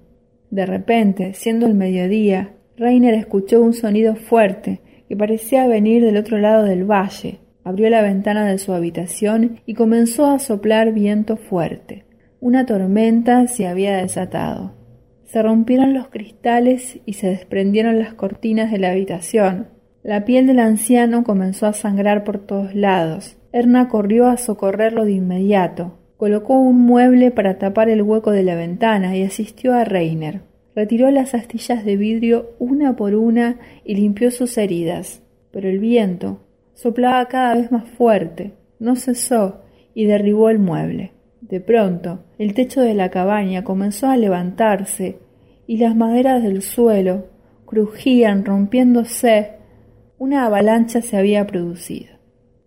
[0.51, 6.37] De repente, siendo el mediodía, Rainer escuchó un sonido fuerte que parecía venir del otro
[6.37, 7.39] lado del valle.
[7.63, 12.05] Abrió la ventana de su habitación y comenzó a soplar viento fuerte.
[12.39, 14.73] Una tormenta se había desatado.
[15.23, 19.67] Se rompieron los cristales y se desprendieron las cortinas de la habitación.
[20.03, 23.37] La piel del anciano comenzó a sangrar por todos lados.
[23.51, 25.97] Erna corrió a socorrerlo de inmediato.
[26.17, 30.41] Colocó un mueble para tapar el hueco de la ventana y asistió a Reiner.
[30.75, 35.21] Retiró las astillas de vidrio una por una y limpió sus heridas.
[35.51, 36.41] Pero el viento
[36.73, 39.61] soplaba cada vez más fuerte, no cesó
[39.93, 41.13] y derribó el mueble.
[41.39, 45.19] De pronto, el techo de la cabaña comenzó a levantarse
[45.65, 47.27] y las maderas del suelo
[47.65, 49.51] crujían rompiéndose.
[50.17, 52.15] Una avalancha se había producido.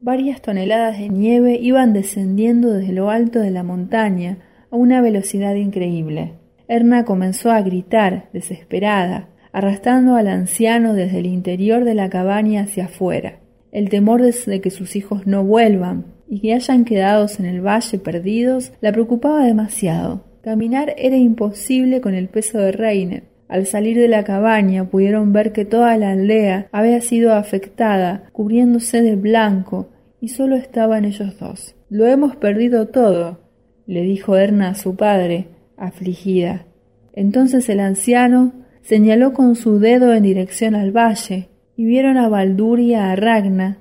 [0.01, 4.39] Varias toneladas de nieve iban descendiendo desde lo alto de la montaña
[4.71, 6.38] a una velocidad increíble.
[6.69, 12.85] Erna comenzó a gritar, desesperada, arrastrando al anciano desde el interior de la cabaña hacia
[12.85, 13.41] afuera.
[13.73, 17.99] El temor de que sus hijos no vuelvan y que hayan quedado en el valle
[17.99, 20.25] perdidos la preocupaba demasiado.
[20.43, 23.25] Caminar era imposible con el peso de Reiner.
[23.49, 29.01] Al salir de la cabaña pudieron ver que toda la aldea había sido afectada, cubriéndose
[29.01, 29.89] de blanco,
[30.21, 31.75] y solo estaban ellos dos.
[31.89, 33.41] Lo hemos perdido todo,
[33.87, 35.47] le dijo Erna a su padre,
[35.79, 36.67] afligida.
[37.13, 38.53] Entonces el anciano
[38.83, 43.79] señaló con su dedo en dirección al valle, y vieron a Baldur y a Ragna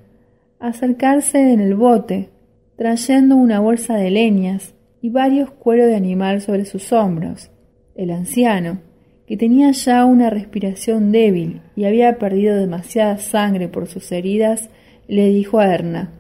[0.60, 2.30] acercarse en el bote,
[2.76, 7.50] trayendo una bolsa de leñas y varios cueros de animal sobre sus hombros.
[7.96, 8.82] El anciano,
[9.26, 14.70] que tenía ya una respiración débil y había perdido demasiada sangre por sus heridas,
[15.08, 16.12] le dijo a Erna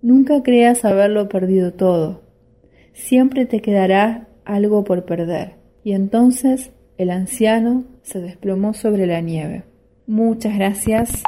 [0.00, 2.22] Nunca creas haberlo perdido todo.
[2.92, 5.56] Siempre te quedará algo por perder.
[5.84, 9.64] Y entonces el anciano se desplomó sobre la nieve.
[10.06, 11.22] Muchas gracias.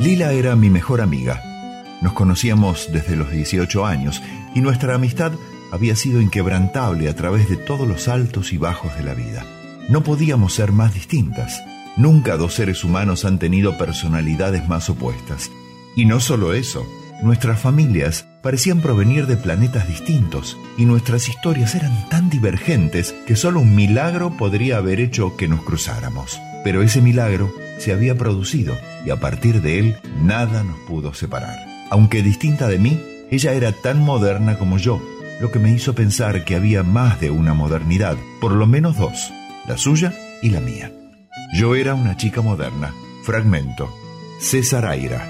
[0.00, 1.42] Lila era mi mejor amiga.
[2.02, 4.22] Nos conocíamos desde los 18 años
[4.54, 5.32] y nuestra amistad
[5.72, 9.44] había sido inquebrantable a través de todos los altos y bajos de la vida.
[9.88, 11.62] No podíamos ser más distintas.
[11.96, 15.50] Nunca dos seres humanos han tenido personalidades más opuestas.
[15.96, 16.86] Y no solo eso,
[17.22, 23.60] nuestras familias parecían provenir de planetas distintos y nuestras historias eran tan divergentes que solo
[23.60, 26.40] un milagro podría haber hecho que nos cruzáramos.
[26.64, 31.56] Pero ese milagro se había producido y a partir de él nada nos pudo separar.
[31.90, 35.00] Aunque distinta de mí, ella era tan moderna como yo,
[35.40, 39.32] lo que me hizo pensar que había más de una modernidad, por lo menos dos,
[39.66, 40.12] la suya
[40.42, 40.92] y la mía.
[41.54, 42.92] Yo era una chica moderna.
[43.22, 43.88] Fragmento.
[44.40, 45.26] César Aira.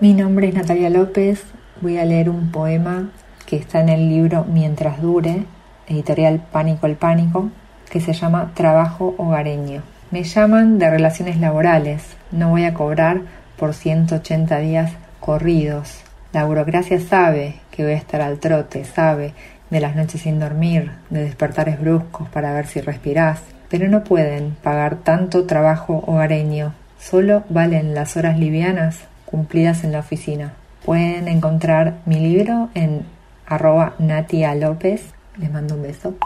[0.00, 1.42] Mi nombre es Natalia López.
[1.82, 3.10] Voy a leer un poema
[3.44, 5.46] que está en el libro Mientras dure,
[5.88, 7.50] editorial Pánico el Pánico,
[7.90, 9.82] que se llama Trabajo Hogareño.
[10.12, 12.04] Me llaman de relaciones laborales.
[12.30, 13.22] No voy a cobrar
[13.56, 16.04] por 180 días corridos.
[16.32, 19.34] La burocracia sabe que voy a estar al trote, sabe
[19.70, 24.54] de las noches sin dormir, de despertares bruscos para ver si respirás, pero no pueden
[24.62, 26.74] pagar tanto trabajo hogareño.
[27.00, 30.52] Solo valen las horas livianas cumplidas en la oficina.
[30.84, 33.06] Pueden encontrar mi libro en
[33.46, 35.02] arroba Natia López.
[35.38, 36.16] Les mando un beso.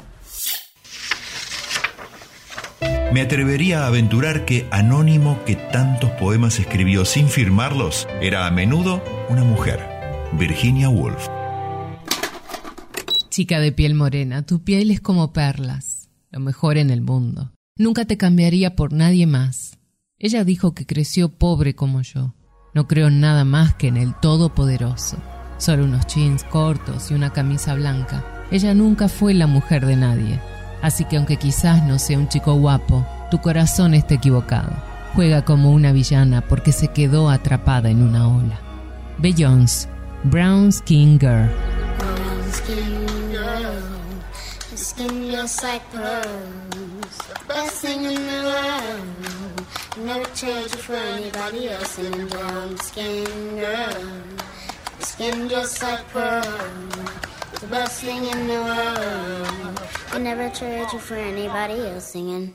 [3.12, 9.02] Me atrevería a aventurar que Anónimo, que tantos poemas escribió sin firmarlos, era a menudo
[9.28, 9.80] una mujer,
[10.32, 11.28] Virginia Woolf.
[13.30, 17.52] Chica de piel morena, tu piel es como perlas, lo mejor en el mundo.
[17.78, 19.78] Nunca te cambiaría por nadie más.
[20.18, 22.34] Ella dijo que creció pobre como yo.
[22.76, 25.16] No creo nada más que en el Todopoderoso.
[25.56, 28.22] Solo unos jeans cortos y una camisa blanca.
[28.50, 30.38] Ella nunca fue la mujer de nadie.
[30.82, 34.72] Así que aunque quizás no sea un chico guapo, tu corazón está equivocado.
[35.14, 38.58] Juega como una villana porque se quedó atrapada en una ola.
[39.16, 39.88] Beyoncé,
[40.24, 41.48] Brown Skin Girl.
[41.98, 49.36] Brown skin girl, skin just like pearls, the best.
[49.96, 51.98] Never trade you for anybody else.
[51.98, 53.24] A brown skin
[53.56, 54.12] girl,
[55.00, 56.96] skin just like pearls.
[57.60, 59.80] The best thing in the world.
[60.12, 62.54] I never trade you for anybody else singing.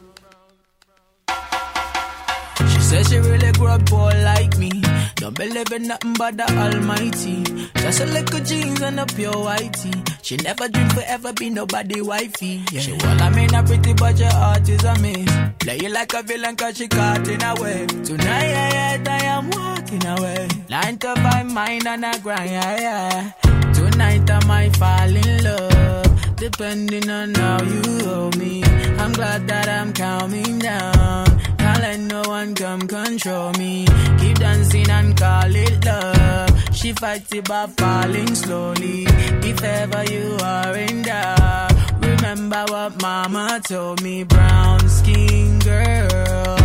[2.92, 4.70] Says she really grew up poor like me.
[5.16, 7.42] Don't believe in nothing but the Almighty.
[7.76, 9.96] Just a little jeans and a pure whitey.
[10.22, 12.62] She never dream forever be nobody wifey.
[12.70, 12.82] Yeah.
[12.82, 15.32] She well, I mean a pretty but your heart is a miss.
[15.60, 17.88] Play you like a villain cause she caught in a way.
[17.88, 20.50] Tonight, yeah, I am walking away.
[20.70, 23.72] Nine to five mind and a grind, yeah, yeah.
[23.72, 28.64] Tonight I might fall in love, depending on how you hold me.
[29.00, 31.42] I'm glad that I'm calming down.
[31.82, 33.86] Let no one come control me.
[34.20, 36.76] Keep dancing and call it love.
[36.76, 39.06] She fights it by falling slowly.
[39.50, 44.24] If ever you are in doubt, remember what mama told me.
[44.24, 46.58] Brown skin girl,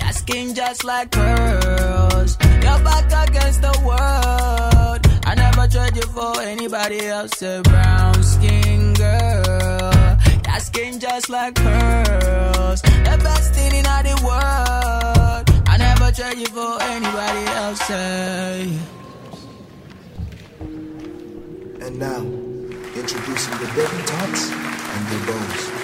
[0.00, 2.38] your skin just like pearls.
[2.64, 5.00] Your back against the world.
[5.24, 7.42] I never trade you for anybody else.
[7.42, 9.81] A brown skin girl,
[10.52, 12.82] your skin just like pearls.
[12.82, 15.62] The best thing in all the world.
[15.66, 17.80] I never trade you for anybody else.
[17.80, 18.78] Say.
[21.84, 22.20] And now,
[23.00, 25.81] introducing the debutantes and the bows.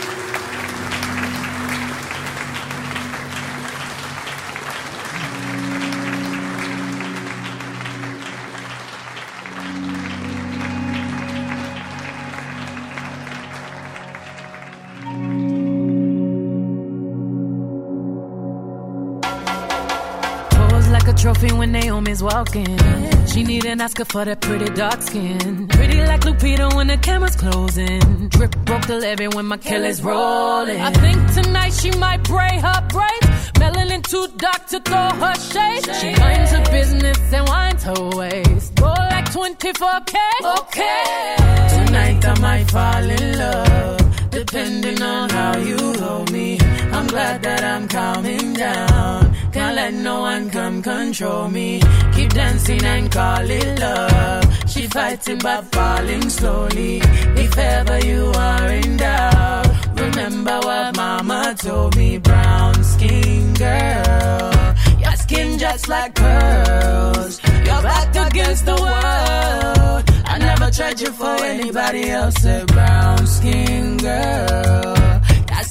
[21.19, 22.79] Trophy when Naomi's walking.
[23.27, 25.69] She need an Oscar for that pretty dark skin.
[25.69, 28.29] Pretty like Lupita when the camera's closing.
[28.29, 30.81] Drip broke the levee when my Kelly's rolling.
[30.81, 33.27] I think tonight she might braid her braids.
[33.61, 35.85] Melanin too dark to throw her shade.
[36.01, 38.75] She minds her business and winds her waist.
[38.77, 40.17] Go like 24K.
[40.59, 41.37] Okay.
[41.77, 44.31] Tonight I might fall in love.
[44.31, 46.59] Depending on how you hold me.
[46.93, 49.28] I'm glad that I'm calming down.
[49.69, 51.79] Can't let no one come control me.
[52.15, 54.71] Keep dancing and call it love.
[54.71, 57.03] She fighting but falling slowly.
[57.45, 62.17] If ever you are in doubt, remember what mama told me.
[62.17, 67.39] Brown skin girl, your skin just like pearls.
[67.67, 70.03] You're back against the world.
[70.33, 72.43] I never tried you for anybody else.
[72.47, 74.98] A brown skin girl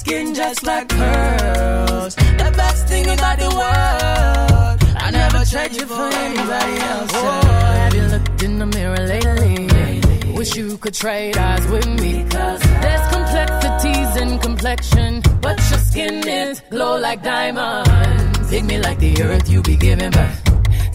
[0.08, 2.14] skin just like pearls.
[2.14, 4.76] The best thing about the world.
[5.04, 7.10] I never trade you for anybody else.
[7.14, 7.40] Oh,
[7.80, 10.32] have you looked in the mirror lately?
[10.38, 12.24] Wish you could trade eyes with me.
[12.30, 18.50] Cause there's complexities in complexion, but your skin is glow like diamonds.
[18.50, 20.47] Pick me like the earth you be giving birth.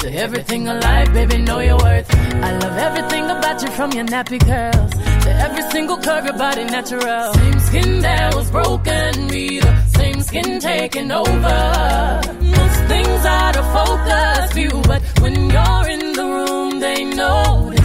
[0.03, 2.13] To everything alive, baby, know your worth.
[2.13, 4.91] I love everything about you from your nappy curls
[5.23, 7.33] to every single curve, your body natural.
[7.33, 12.21] Same skin that was broken, me the same skin taking over.
[12.41, 17.82] Most things out of focus view, but when you're in the room, they notice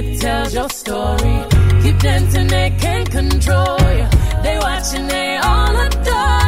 [0.00, 1.36] it tells your story.
[1.82, 4.06] Keep dancing, they can't control you.
[4.42, 6.39] They watching, they all adore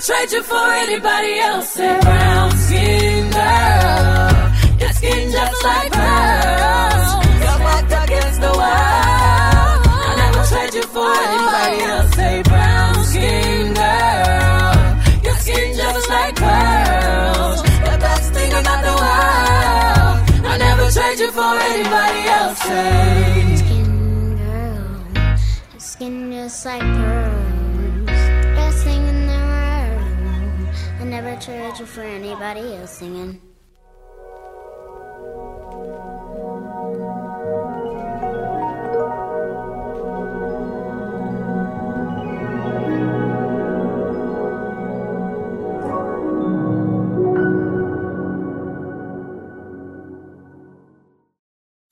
[0.00, 1.68] Never trade you for anybody else.
[1.72, 7.10] Say brown skin girl, your skin just like pearls.
[7.42, 9.76] You're back against the wall.
[10.08, 12.14] I never trade you for anybody else.
[12.14, 17.62] Say brown skin girl, your skin just like pearls.
[17.62, 20.46] The best thing about the world.
[20.46, 22.58] I never trade you for anybody else.
[22.62, 23.56] Say.
[23.56, 25.34] Skin girl,
[25.72, 27.50] your skin just like pearls.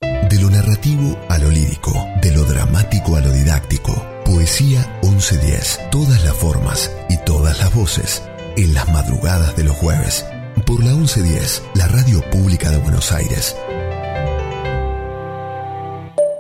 [0.01, 3.93] De lo narrativo a lo lírico, de lo dramático a lo didáctico.
[4.25, 5.91] Poesía 1110.
[5.91, 8.23] Todas las formas y todas las voces.
[8.59, 10.27] En las madrugadas de los jueves.
[10.67, 13.55] Por la 1110, la radio pública de Buenos Aires.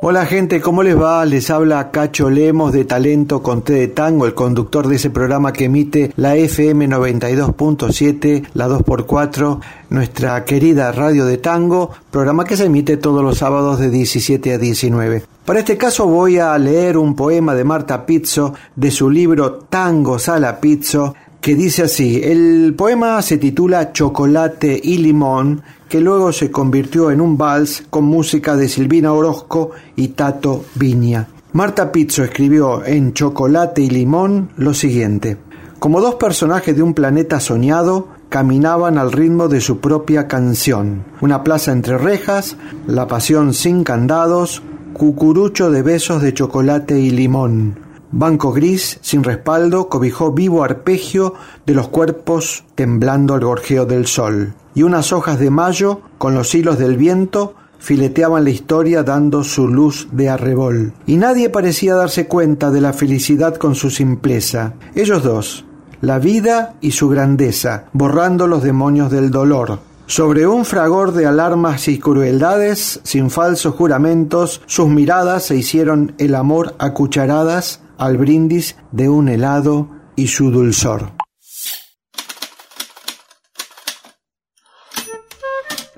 [0.03, 1.25] Hola gente, ¿cómo les va?
[1.25, 5.53] Les habla Cacho Lemos de Talento con T de Tango, el conductor de ese programa
[5.53, 9.61] que emite la FM 92.7, la 2x4,
[9.91, 14.59] nuestra querida radio de tango, programa que se emite todos los sábados de 17 a
[14.59, 15.23] 19.
[15.45, 20.19] Para este caso voy a leer un poema de Marta Pizzo de su libro Tango
[20.19, 26.51] Sala Pizzo, que dice así, el poema se titula Chocolate y Limón, que luego se
[26.51, 31.29] convirtió en un vals con música de Silvina Orozco y Tato Viña.
[31.53, 35.39] Marta Pizzo escribió en Chocolate y Limón lo siguiente,
[35.79, 41.05] como dos personajes de un planeta soñado, caminaban al ritmo de su propia canción.
[41.21, 44.63] Una plaza entre rejas, la pasión sin candados,
[44.93, 47.88] cucurucho de besos de chocolate y limón.
[48.11, 51.35] Banco gris, sin respaldo, cobijó vivo arpegio
[51.67, 54.55] de los cuerpos temblando al gorjeo del sol.
[54.75, 59.69] Y unas hojas de mayo, con los hilos del viento, fileteaban la historia dando su
[59.69, 60.95] luz de arrebol.
[61.07, 64.73] Y nadie parecía darse cuenta de la felicidad con su simpleza.
[64.95, 65.67] Ellos dos,
[66.01, 69.81] la vida y su grandeza, borrando los demonios del dolor.
[70.07, 76.35] Sobre un fragor de alarmas y crueldades, sin falsos juramentos, sus miradas se hicieron el
[76.35, 81.13] amor a cucharadas al brindis de un helado y su dulzor.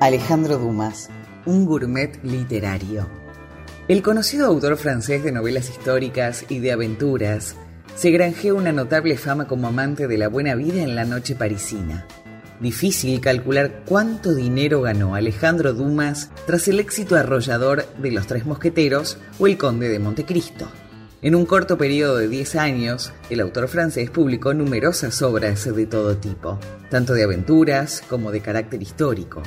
[0.00, 1.10] Alejandro Dumas,
[1.44, 3.06] un gourmet literario.
[3.86, 7.54] El conocido autor francés de novelas históricas y de aventuras
[7.96, 12.06] se granjeó una notable fama como amante de la buena vida en la noche parisina.
[12.60, 19.18] Difícil calcular cuánto dinero ganó Alejandro Dumas tras el éxito arrollador de Los Tres Mosqueteros
[19.38, 20.66] o El Conde de Montecristo.
[21.22, 26.16] En un corto periodo de 10 años, el autor francés publicó numerosas obras de todo
[26.16, 26.58] tipo,
[26.88, 29.42] tanto de aventuras como de carácter histórico.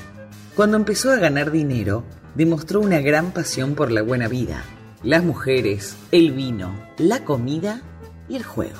[0.55, 2.03] Cuando empezó a ganar dinero,
[2.36, 4.63] demostró una gran pasión por la buena vida,
[5.01, 7.82] las mujeres, el vino, la comida
[8.30, 8.80] y el juego.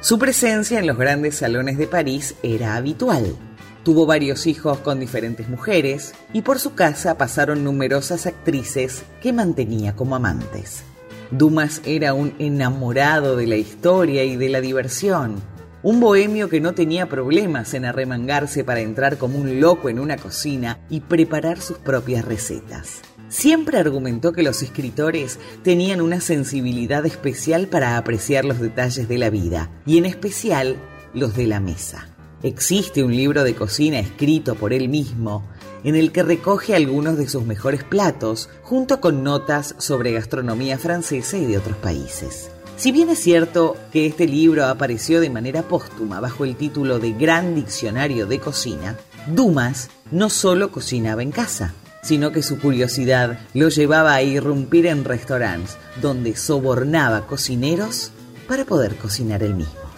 [0.00, 3.36] Su presencia en los grandes salones de París era habitual.
[3.82, 9.96] Tuvo varios hijos con diferentes mujeres y por su casa pasaron numerosas actrices que mantenía
[9.96, 10.84] como amantes.
[11.30, 15.36] Dumas era un enamorado de la historia y de la diversión,
[15.82, 20.16] un bohemio que no tenía problemas en arremangarse para entrar como un loco en una
[20.16, 23.02] cocina y preparar sus propias recetas.
[23.28, 29.30] Siempre argumentó que los escritores tenían una sensibilidad especial para apreciar los detalles de la
[29.30, 30.76] vida, y en especial
[31.14, 32.08] los de la mesa.
[32.42, 35.46] Existe un libro de cocina escrito por él mismo
[35.84, 41.38] en el que recoge algunos de sus mejores platos, junto con notas sobre gastronomía francesa
[41.38, 42.50] y de otros países.
[42.76, 47.12] Si bien es cierto que este libro apareció de manera póstuma bajo el título de
[47.12, 53.68] Gran Diccionario de Cocina, Dumas no solo cocinaba en casa, sino que su curiosidad lo
[53.68, 58.12] llevaba a irrumpir en restaurantes donde sobornaba cocineros
[58.48, 59.89] para poder cocinar él mismo.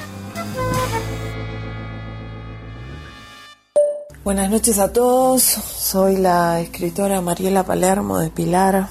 [4.24, 8.86] Buenas noches a todos, soy la escritora Mariela Palermo de Pilar,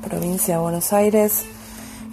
[0.00, 1.44] provincia de Buenos Aires,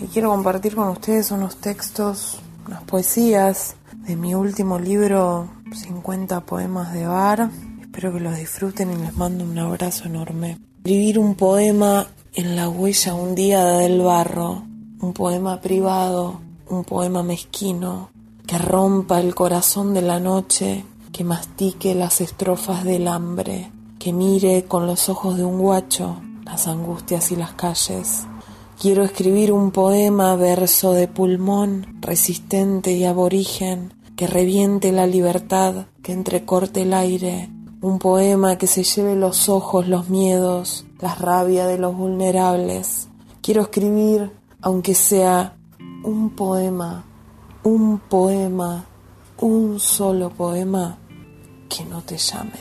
[0.02, 3.76] y quiero compartir con ustedes unos textos, unas poesías
[4.08, 7.52] de mi último libro, 50 poemas de bar.
[7.80, 10.58] Espero que los disfruten y les mando un abrazo enorme.
[10.78, 14.64] Escribir un poema en la huella un día del barro,
[15.00, 18.10] un poema privado, un poema mezquino,
[18.48, 24.66] que rompa el corazón de la noche que mastique las estrofas del hambre, que mire
[24.66, 28.26] con los ojos de un guacho las angustias y las calles.
[28.82, 36.12] Quiero escribir un poema verso de pulmón, resistente y aborigen, que reviente la libertad, que
[36.12, 37.50] entrecorte el aire,
[37.82, 43.08] un poema que se lleve los ojos, los miedos, la rabia de los vulnerables.
[43.42, 45.56] Quiero escribir, aunque sea
[46.04, 47.06] un poema,
[47.64, 48.86] un poema,
[49.38, 50.98] un solo poema
[51.70, 52.52] que no te llame.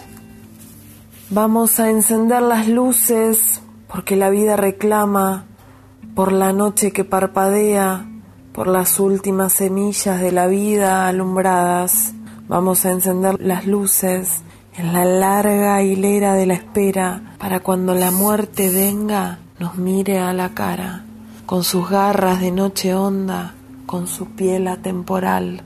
[1.31, 5.47] Vamos a encender las luces porque la vida reclama
[6.15, 8.07] por la noche que parpadea,
[8.53, 12.13] por las últimas semillas de la vida alumbradas.
[12.49, 14.43] Vamos a encender las luces
[14.77, 20.33] en la larga hilera de la espera para cuando la muerte venga nos mire a
[20.33, 21.05] la cara,
[21.47, 23.55] con sus garras de noche honda,
[23.87, 25.63] con su piel atemporal.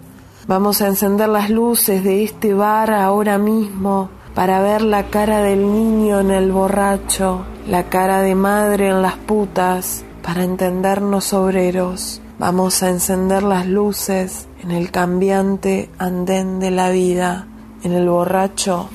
[0.49, 5.73] Vamos a encender las luces de este bar ahora mismo para ver la cara del
[5.73, 12.21] niño en el borracho, la cara de madre en las putas, para entendernos obreros.
[12.39, 17.49] Vamos a encender las luces en el cambiante andén de la vida,
[17.83, 18.89] en el borracho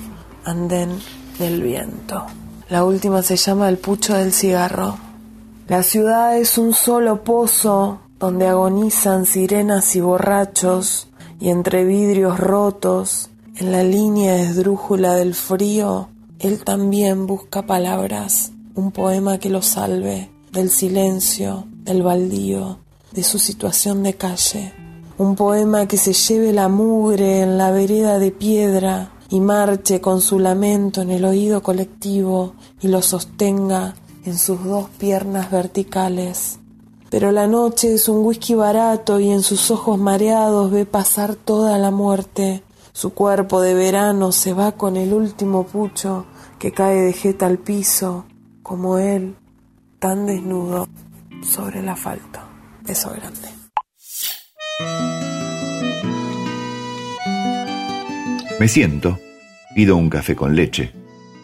[0.45, 0.99] andén
[1.37, 2.27] del viento.
[2.69, 4.95] La última se llama El pucho del cigarro.
[5.67, 11.10] La ciudad es un solo pozo donde agonizan sirenas y borrachos
[11.41, 18.91] y entre vidrios rotos, en la línea esdrújula del frío, él también busca palabras, un
[18.91, 22.77] poema que lo salve del silencio, del baldío,
[23.11, 24.71] de su situación de calle,
[25.17, 30.21] un poema que se lleve la mugre en la vereda de piedra y marche con
[30.21, 36.60] su lamento en el oído colectivo y lo sostenga en sus dos piernas verticales
[37.11, 41.77] pero la noche es un whisky barato y en sus ojos mareados ve pasar toda
[41.77, 42.63] la muerte.
[42.93, 46.25] Su cuerpo de verano se va con el último pucho
[46.57, 48.25] que cae de jeta al piso,
[48.63, 49.35] como él,
[49.99, 50.87] tan desnudo
[51.43, 52.39] sobre el asfalto.
[52.83, 53.49] Beso grande.
[58.57, 59.19] Me siento,
[59.75, 60.93] pido un café con leche.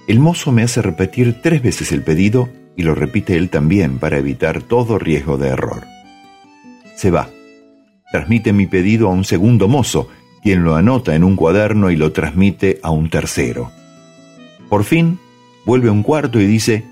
[0.08, 2.48] El mozo me hace repetir tres veces el pedido
[2.78, 5.84] y lo repite él también para evitar todo riesgo de error.
[6.96, 7.30] Se va.
[8.12, 10.08] Transmite mi pedido a un segundo mozo,
[10.44, 13.72] quien lo anota en un cuaderno y lo transmite a un tercero.
[14.70, 15.20] Por fin,
[15.66, 16.86] vuelve a un cuarto y dice,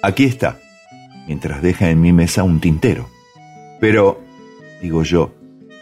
[0.00, 0.58] aquí está,
[1.26, 3.08] mientras deja en mi mesa un tintero.
[3.80, 4.22] Pero,
[4.80, 5.34] digo yo,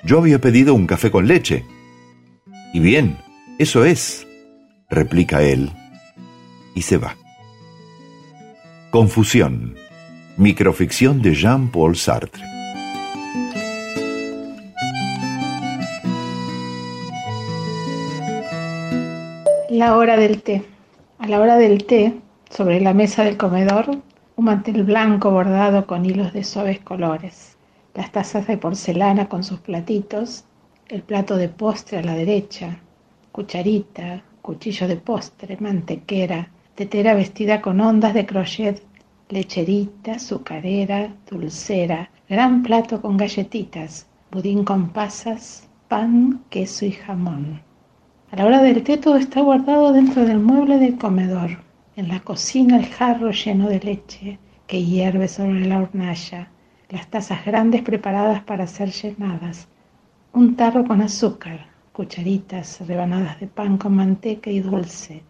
[0.05, 1.65] yo había pedido un café con leche.
[2.73, 3.19] Y bien,
[3.59, 4.27] eso es,
[4.89, 5.71] replica él,
[6.75, 7.17] y se va.
[8.91, 9.77] Confusión.
[10.37, 12.43] Microficción de Jean-Paul Sartre.
[19.71, 20.65] La hora del té.
[21.21, 22.17] A la hora del té,
[22.51, 23.91] sobre la mesa del comedor,
[24.35, 27.57] un mantel blanco bordado con hilos de suaves colores,
[27.95, 30.47] las tazas de porcelana con sus platitos,
[30.89, 32.81] el plato de postre a la derecha,
[33.31, 36.51] cucharita, cuchillo de postre, mantequera,
[36.81, 38.83] tetera vestida con ondas de crochet,
[39.29, 47.61] lecherita, azucarera, dulcera, gran plato con galletitas, budín con pasas, pan, queso y jamón.
[48.31, 51.51] A la hora del té todo está guardado dentro del mueble del comedor.
[51.97, 56.49] En la cocina el jarro lleno de leche que hierve sobre la hornalla,
[56.89, 59.69] las tazas grandes preparadas para ser llenadas,
[60.33, 65.25] un tarro con azúcar, cucharitas, rebanadas de pan con manteca y dulce,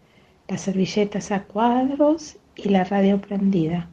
[0.51, 3.87] las servilletas a cuadros y la radio prendida.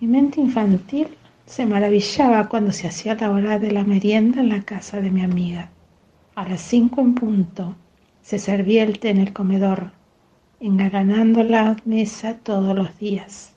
[0.00, 1.08] Mi mente infantil
[1.46, 5.22] se maravillaba cuando se hacía la hora de la merienda en la casa de mi
[5.22, 5.68] amiga.
[6.36, 7.74] A las cinco en punto
[8.22, 9.90] se servía el té en el comedor,
[10.60, 13.52] engalanando la mesa todos los días.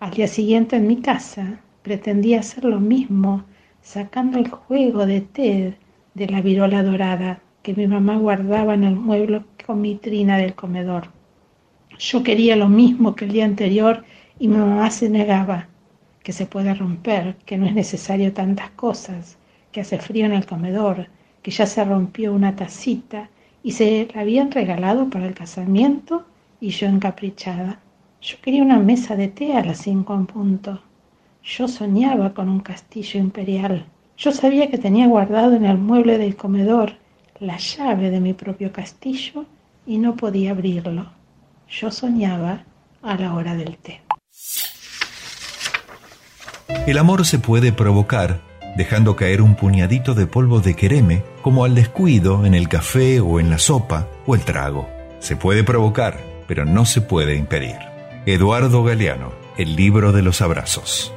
[0.00, 3.44] Al día siguiente en mi casa pretendía hacer lo mismo,
[3.82, 5.78] sacando el juego de té
[6.14, 11.17] de la virola dorada que mi mamá guardaba en el mueble con del comedor.
[11.98, 14.04] Yo quería lo mismo que el día anterior
[14.38, 15.66] y mi mamá se negaba,
[16.22, 19.36] que se puede romper, que no es necesario tantas cosas,
[19.72, 21.08] que hace frío en el comedor,
[21.42, 23.30] que ya se rompió una tacita
[23.64, 26.24] y se la habían regalado para el casamiento
[26.60, 27.80] y yo encaprichada.
[28.22, 30.80] Yo quería una mesa de té a las cinco en punto.
[31.42, 33.86] Yo soñaba con un castillo imperial.
[34.16, 36.92] Yo sabía que tenía guardado en el mueble del comedor
[37.40, 39.46] la llave de mi propio castillo
[39.84, 41.17] y no podía abrirlo.
[41.70, 42.64] Yo soñaba
[43.02, 44.02] a la hora del té.
[46.86, 48.40] El amor se puede provocar
[48.76, 53.40] dejando caer un puñadito de polvo de quereme como al descuido en el café o
[53.40, 54.88] en la sopa o el trago.
[55.18, 57.76] Se puede provocar, pero no se puede impedir.
[58.24, 61.12] Eduardo Galeano, El libro de los abrazos.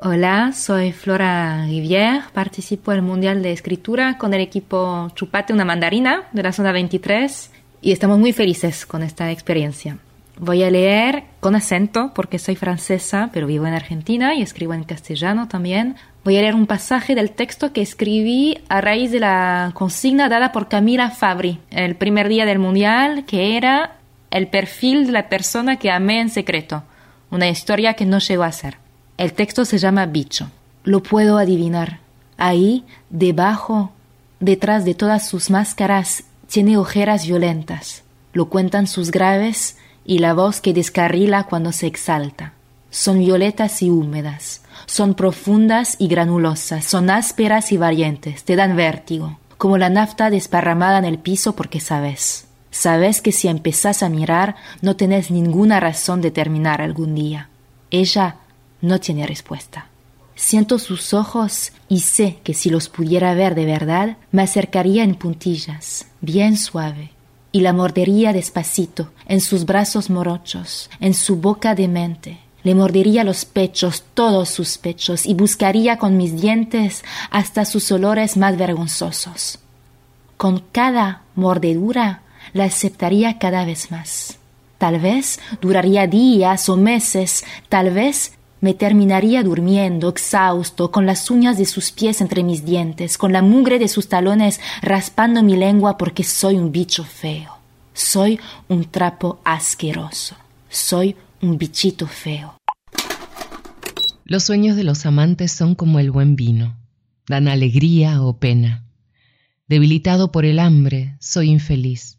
[0.00, 5.64] Hola, soy Flora Rivière, participo en el Mundial de Escritura con el equipo Chupate una
[5.64, 7.50] mandarina de la zona 23
[7.82, 9.98] y estamos muy felices con esta experiencia.
[10.38, 14.84] Voy a leer con acento porque soy francesa, pero vivo en Argentina y escribo en
[14.84, 15.96] castellano también.
[16.22, 20.52] Voy a leer un pasaje del texto que escribí a raíz de la consigna dada
[20.52, 23.96] por Camila Fabri el primer día del Mundial, que era
[24.30, 26.84] el perfil de la persona que amé en secreto,
[27.32, 28.76] una historia que no llegó a ser.
[29.18, 30.48] El texto se llama Bicho.
[30.84, 31.98] Lo puedo adivinar.
[32.36, 33.90] Ahí, debajo,
[34.38, 38.04] detrás de todas sus máscaras, tiene ojeras violentas.
[38.32, 42.52] Lo cuentan sus graves y la voz que descarrila cuando se exalta.
[42.90, 49.38] Son violetas y húmedas, son profundas y granulosas, son ásperas y valientes, te dan vértigo,
[49.58, 52.46] como la nafta desparramada en el piso porque sabes.
[52.70, 57.48] Sabes que si empezás a mirar no tenés ninguna razón de terminar algún día.
[57.90, 58.36] Ella
[58.80, 59.88] no tiene respuesta.
[60.34, 65.16] Siento sus ojos y sé que si los pudiera ver de verdad, me acercaría en
[65.16, 67.10] puntillas, bien suave,
[67.50, 72.38] y la mordería despacito en sus brazos morochos, en su boca demente.
[72.62, 78.36] Le mordería los pechos, todos sus pechos, y buscaría con mis dientes hasta sus olores
[78.36, 79.58] más vergonzosos.
[80.36, 82.22] Con cada mordedura
[82.52, 84.38] la aceptaría cada vez más.
[84.78, 91.58] Tal vez duraría días o meses, tal vez me terminaría durmiendo, exhausto, con las uñas
[91.58, 95.96] de sus pies entre mis dientes, con la mugre de sus talones raspando mi lengua
[95.96, 97.58] porque soy un bicho feo.
[97.92, 98.38] Soy
[98.68, 100.36] un trapo asqueroso.
[100.68, 102.56] Soy un bichito feo.
[104.24, 106.76] Los sueños de los amantes son como el buen vino.
[107.26, 108.84] Dan alegría o pena.
[109.68, 112.18] Debilitado por el hambre, soy infeliz,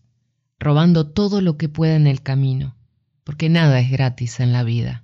[0.60, 2.76] robando todo lo que pueda en el camino,
[3.24, 5.04] porque nada es gratis en la vida.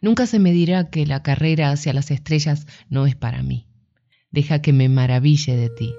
[0.00, 3.66] Nunca se me dirá que la carrera hacia las estrellas no es para mí.
[4.30, 5.94] deja que me maraville de ti.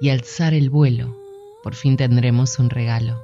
[0.00, 1.16] Y alzar el vuelo,
[1.62, 3.20] por fin tendremos un regalo.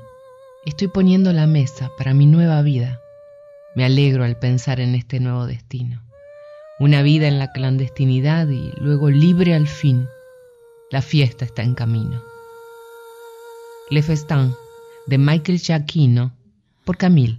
[0.67, 3.01] Estoy poniendo la mesa para mi nueva vida.
[3.77, 6.03] Me alegro al pensar en este nuevo destino.
[6.79, 10.09] Una vida en la clandestinidad y luego libre al fin.
[10.91, 12.23] La fiesta está en camino.
[13.89, 14.55] Le Festin
[15.07, 16.33] de Michael Giacchino
[16.85, 17.39] por Camille.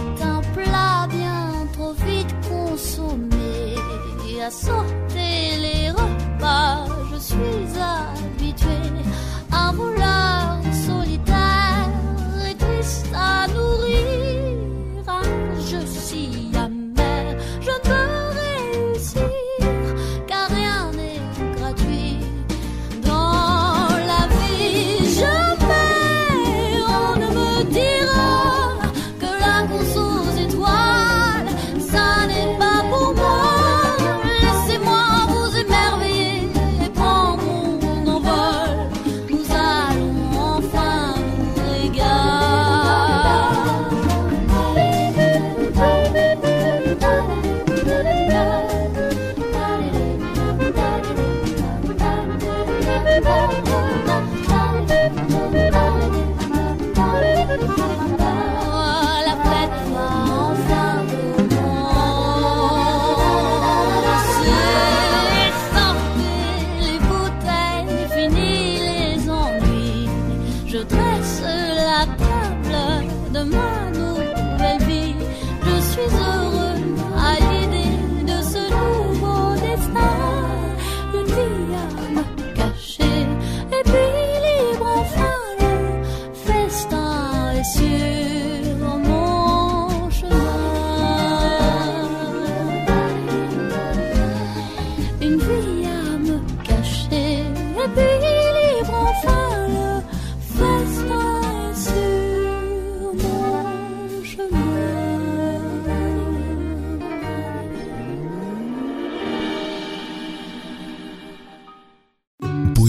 [2.81, 3.75] consommé.
[4.43, 8.89] À sauter les repas, je suis habituée.
[9.51, 10.00] Un voleur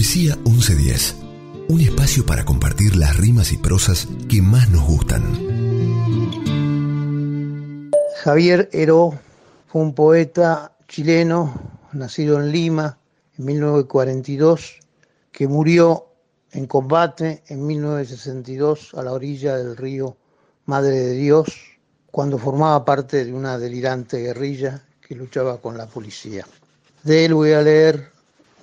[0.03, 1.15] Poesía 1110.
[1.69, 5.23] Un espacio para compartir las rimas y prosas que más nos gustan.
[8.21, 9.17] Javier Heró
[9.67, 11.53] fue un poeta chileno,
[11.93, 12.97] nacido en Lima
[13.37, 14.81] en 1942,
[15.31, 16.07] que murió
[16.51, 20.17] en combate en 1962 a la orilla del río
[20.65, 21.77] Madre de Dios,
[22.11, 26.45] cuando formaba parte de una delirante guerrilla que luchaba con la policía.
[27.03, 28.12] De él voy a leer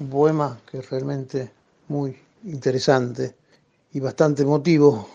[0.01, 1.53] un poema que es realmente
[1.89, 3.37] muy interesante
[3.93, 5.09] y bastante emotivo,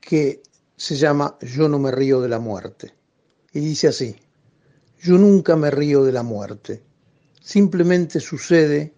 [0.00, 0.42] que
[0.76, 2.92] se llama Yo no me río de la muerte.
[3.52, 4.16] Y dice así,
[5.00, 6.82] yo nunca me río de la muerte,
[7.40, 8.92] simplemente sucede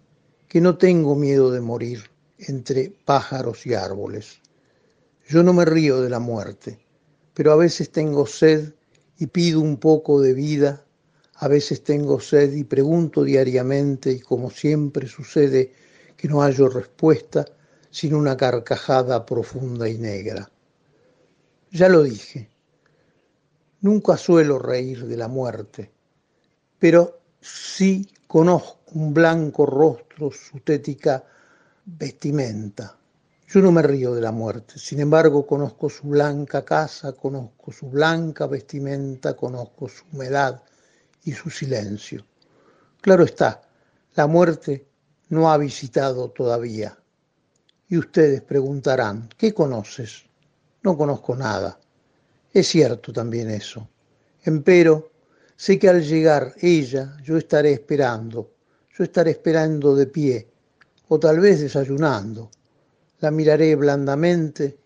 [0.47, 2.09] que no tengo miedo de morir
[2.39, 4.39] entre pájaros y árboles.
[5.27, 6.79] Yo no me río de la muerte,
[7.35, 8.73] pero a veces tengo sed
[9.19, 10.83] y pido un poco de vida,
[11.41, 15.71] a veces tengo sed y pregunto diariamente y como siempre sucede
[16.17, 17.45] que no hallo respuesta
[17.89, 20.51] sin una carcajada profunda y negra.
[21.71, 22.49] Ya lo dije,
[23.79, 25.89] nunca suelo reír de la muerte,
[26.77, 31.23] pero sí conozco un blanco rostro, su tética
[31.85, 32.97] vestimenta.
[33.47, 37.89] Yo no me río de la muerte, sin embargo conozco su blanca casa, conozco su
[37.89, 40.61] blanca vestimenta, conozco su humedad
[41.23, 42.25] y su silencio.
[43.01, 43.61] Claro está,
[44.15, 44.87] la muerte
[45.29, 46.97] no ha visitado todavía.
[47.87, 50.25] Y ustedes preguntarán, ¿qué conoces?
[50.83, 51.79] No conozco nada.
[52.51, 53.87] Es cierto también eso.
[54.43, 55.11] Empero,
[55.55, 58.53] sé que al llegar ella, yo estaré esperando,
[58.97, 60.47] yo estaré esperando de pie,
[61.07, 62.49] o tal vez desayunando.
[63.19, 64.79] La miraré blandamente,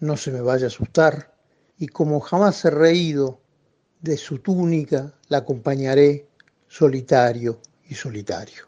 [0.00, 1.34] no se me vaya a asustar,
[1.78, 3.40] y como jamás he reído
[4.00, 6.26] de su túnica, la acompañaré
[6.68, 8.64] solitario y solitario.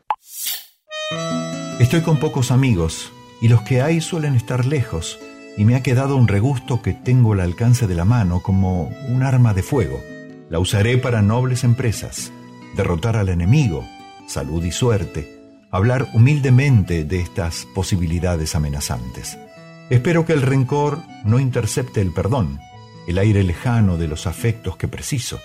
[1.79, 5.19] Estoy con pocos amigos y los que hay suelen estar lejos
[5.57, 9.23] y me ha quedado un regusto que tengo al alcance de la mano como un
[9.23, 10.01] arma de fuego.
[10.49, 12.33] La usaré para nobles empresas,
[12.77, 13.85] derrotar al enemigo,
[14.27, 15.41] salud y suerte,
[15.71, 19.39] hablar humildemente de estas posibilidades amenazantes.
[19.89, 22.61] Espero que el rencor no intercepte el perdón,
[23.07, 25.41] el aire lejano de los afectos que preciso,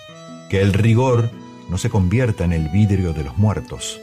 [0.50, 1.30] que el rigor
[1.68, 4.00] no se convierta en el vidrio de los muertos.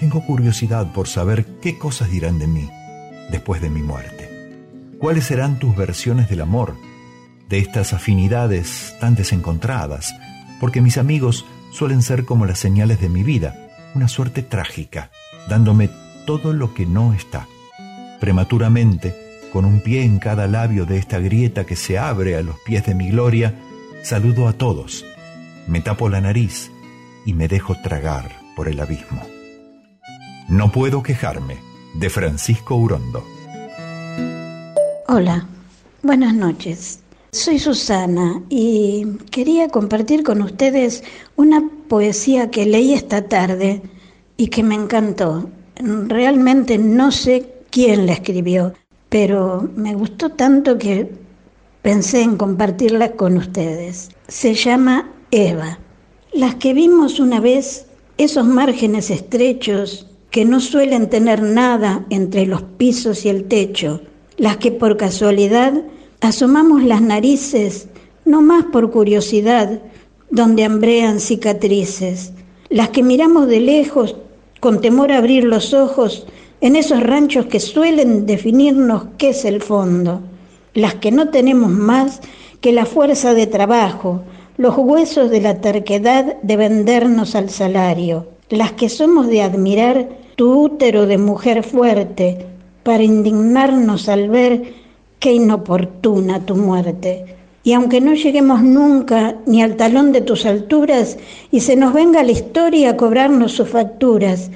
[0.00, 2.68] Tengo curiosidad por saber qué cosas dirán de mí
[3.30, 4.28] después de mi muerte.
[4.98, 6.76] ¿Cuáles serán tus versiones del amor,
[7.48, 10.14] de estas afinidades tan desencontradas?
[10.60, 15.10] Porque mis amigos suelen ser como las señales de mi vida, una suerte trágica,
[15.48, 15.90] dándome
[16.26, 17.46] todo lo que no está.
[18.20, 19.14] Prematuramente,
[19.52, 22.84] con un pie en cada labio de esta grieta que se abre a los pies
[22.86, 23.54] de mi gloria,
[24.02, 25.04] saludo a todos,
[25.66, 26.70] me tapo la nariz
[27.24, 29.22] y me dejo tragar por el abismo.
[30.48, 31.58] No puedo quejarme,
[31.94, 33.24] de Francisco Urondo.
[35.08, 35.46] Hola,
[36.02, 37.00] buenas noches.
[37.32, 41.04] Soy Susana y quería compartir con ustedes
[41.36, 43.82] una poesía que leí esta tarde
[44.36, 45.48] y que me encantó.
[45.76, 48.74] Realmente no sé quién la escribió,
[49.08, 51.10] pero me gustó tanto que
[51.82, 54.10] pensé en compartirla con ustedes.
[54.28, 55.78] Se llama Eva.
[56.32, 57.86] Las que vimos una vez,
[58.18, 64.00] esos márgenes estrechos que no suelen tener nada entre los pisos y el techo,
[64.36, 65.82] las que por casualidad
[66.20, 67.88] asomamos las narices,
[68.24, 69.80] no más por curiosidad,
[70.30, 72.32] donde hambrean cicatrices,
[72.68, 74.16] las que miramos de lejos
[74.60, 76.26] con temor a abrir los ojos
[76.60, 80.20] en esos ranchos que suelen definirnos qué es el fondo,
[80.74, 82.20] las que no tenemos más
[82.60, 84.22] que la fuerza de trabajo,
[84.60, 90.52] los huesos de la terquedad de vendernos al salario, las que somos de admirar tu
[90.64, 92.44] útero de mujer fuerte,
[92.82, 94.74] para indignarnos al ver
[95.18, 97.24] qué inoportuna tu muerte.
[97.62, 101.16] Y aunque no lleguemos nunca ni al talón de tus alturas
[101.50, 104.50] y se nos venga la historia a cobrarnos sus facturas,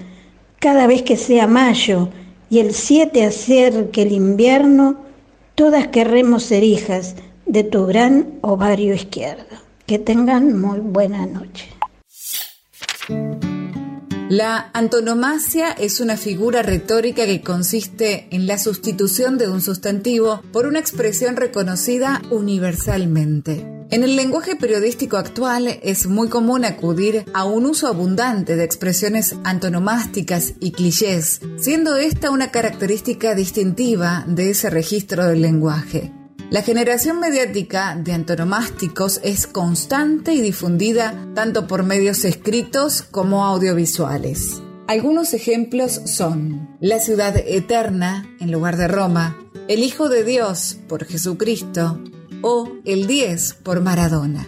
[0.59, 2.11] cada vez que sea mayo
[2.51, 4.97] y el siete acerque el invierno,
[5.55, 9.64] todas querremos ser hijas de tu gran ovario izquierdo.
[9.87, 11.69] Que tengan muy buena noche.
[14.31, 20.67] La antonomasia es una figura retórica que consiste en la sustitución de un sustantivo por
[20.67, 23.85] una expresión reconocida universalmente.
[23.91, 29.37] En el lenguaje periodístico actual es muy común acudir a un uso abundante de expresiones
[29.45, 36.11] antonomásticas y clichés, siendo esta una característica distintiva de ese registro del lenguaje.
[36.51, 44.63] La generación mediática de antonomásticos es constante y difundida tanto por medios escritos como audiovisuales.
[44.87, 49.37] Algunos ejemplos son La ciudad eterna en lugar de Roma,
[49.69, 51.99] El Hijo de Dios por Jesucristo
[52.43, 54.47] o El 10 por Maradona.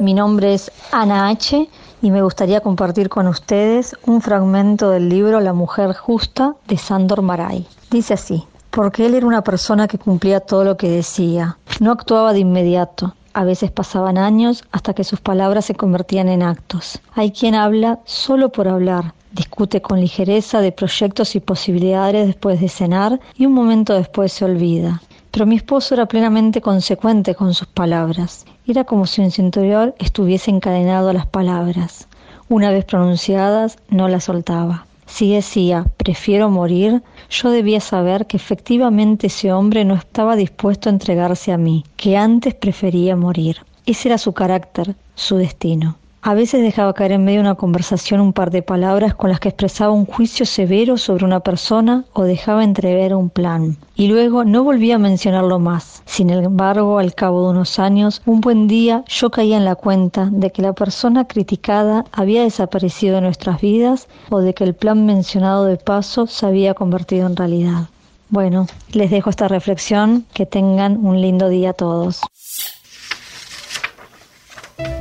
[0.00, 1.68] Mi nombre es Ana H.
[2.02, 7.22] y me gustaría compartir con ustedes un fragmento del libro La mujer justa de Sandor
[7.22, 7.66] Maray.
[7.90, 8.44] Dice así
[8.74, 11.58] porque él era una persona que cumplía todo lo que decía.
[11.78, 13.14] No actuaba de inmediato.
[13.32, 17.00] A veces pasaban años hasta que sus palabras se convertían en actos.
[17.14, 22.68] Hay quien habla solo por hablar, discute con ligereza de proyectos y posibilidades después de
[22.68, 25.00] cenar y un momento después se olvida.
[25.30, 28.44] Pero mi esposo era plenamente consecuente con sus palabras.
[28.66, 32.08] Era como si en su interior estuviese encadenado a las palabras.
[32.48, 34.86] Una vez pronunciadas, no las soltaba.
[35.06, 40.92] Si decía, prefiero morir, yo debía saber que efectivamente ese hombre no estaba dispuesto a
[40.92, 43.58] entregarse a mí, que antes prefería morir.
[43.86, 45.96] Ese era su carácter, su destino.
[46.26, 49.40] A veces dejaba caer en medio de una conversación un par de palabras con las
[49.40, 53.76] que expresaba un juicio severo sobre una persona o dejaba entrever un plan.
[53.94, 56.02] Y luego no volvía a mencionarlo más.
[56.06, 60.30] Sin embargo, al cabo de unos años, un buen día yo caía en la cuenta
[60.32, 65.04] de que la persona criticada había desaparecido de nuestras vidas o de que el plan
[65.04, 67.90] mencionado de paso se había convertido en realidad.
[68.30, 70.24] Bueno, les dejo esta reflexión.
[70.32, 72.22] Que tengan un lindo día todos.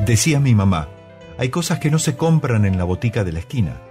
[0.06, 0.90] Decía mi mamá,
[1.38, 3.82] hay cosas que no se compran en la botica de la esquina.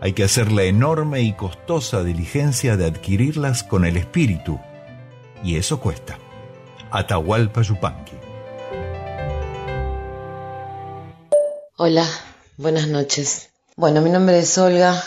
[0.00, 4.58] Hay que hacer la enorme y costosa diligencia de adquirirlas con el espíritu.
[5.42, 6.18] Y eso cuesta.
[6.90, 8.16] Atahualpa Yupanqui.
[11.76, 12.06] Hola,
[12.56, 13.50] buenas noches.
[13.76, 15.02] Bueno, mi nombre es Olga,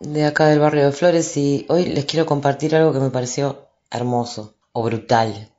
[0.00, 3.68] de acá del barrio de Flores, y hoy les quiero compartir algo que me pareció
[3.90, 5.50] hermoso o brutal.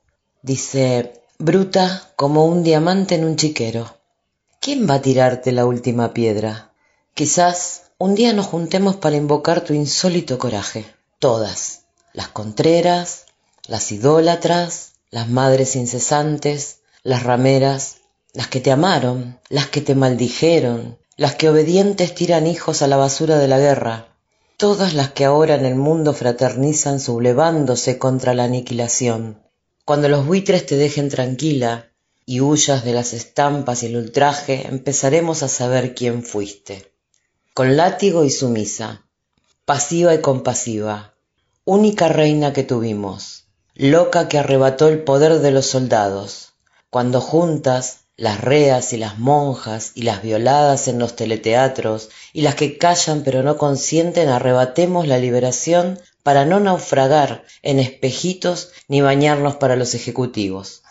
[0.42, 4.05] Dice, bruta como un diamante en un chiquero.
[4.66, 6.74] ¿Quién va a tirarte la última piedra?
[7.14, 10.88] Quizás un día nos juntemos para invocar tu insólito coraje.
[11.20, 13.28] Todas, las contreras,
[13.68, 17.98] las idólatras, las madres incesantes, las rameras,
[18.34, 22.98] las que te amaron, las que te maldijeron, las que obedientes tiran hijos a la
[22.98, 24.18] basura de la guerra,
[24.58, 29.44] todas las que ahora en el mundo fraternizan sublevándose contra la aniquilación.
[29.86, 31.92] Cuando los buitres te dejen tranquila
[32.26, 36.92] y huyas de las estampas y el ultraje, empezaremos a saber quién fuiste.
[37.54, 39.06] Con látigo y sumisa,
[39.66, 41.16] pasiva y compasiva,
[41.64, 43.46] única reina que tuvimos,
[43.76, 46.54] loca que arrebató el poder de los soldados,
[46.90, 52.56] cuando juntas las reas y las monjas y las violadas en los teleteatros y las
[52.56, 59.58] que callan pero no consienten arrebatemos la liberación para no naufragar en espejitos ni bañarnos
[59.58, 60.84] para los ejecutivos.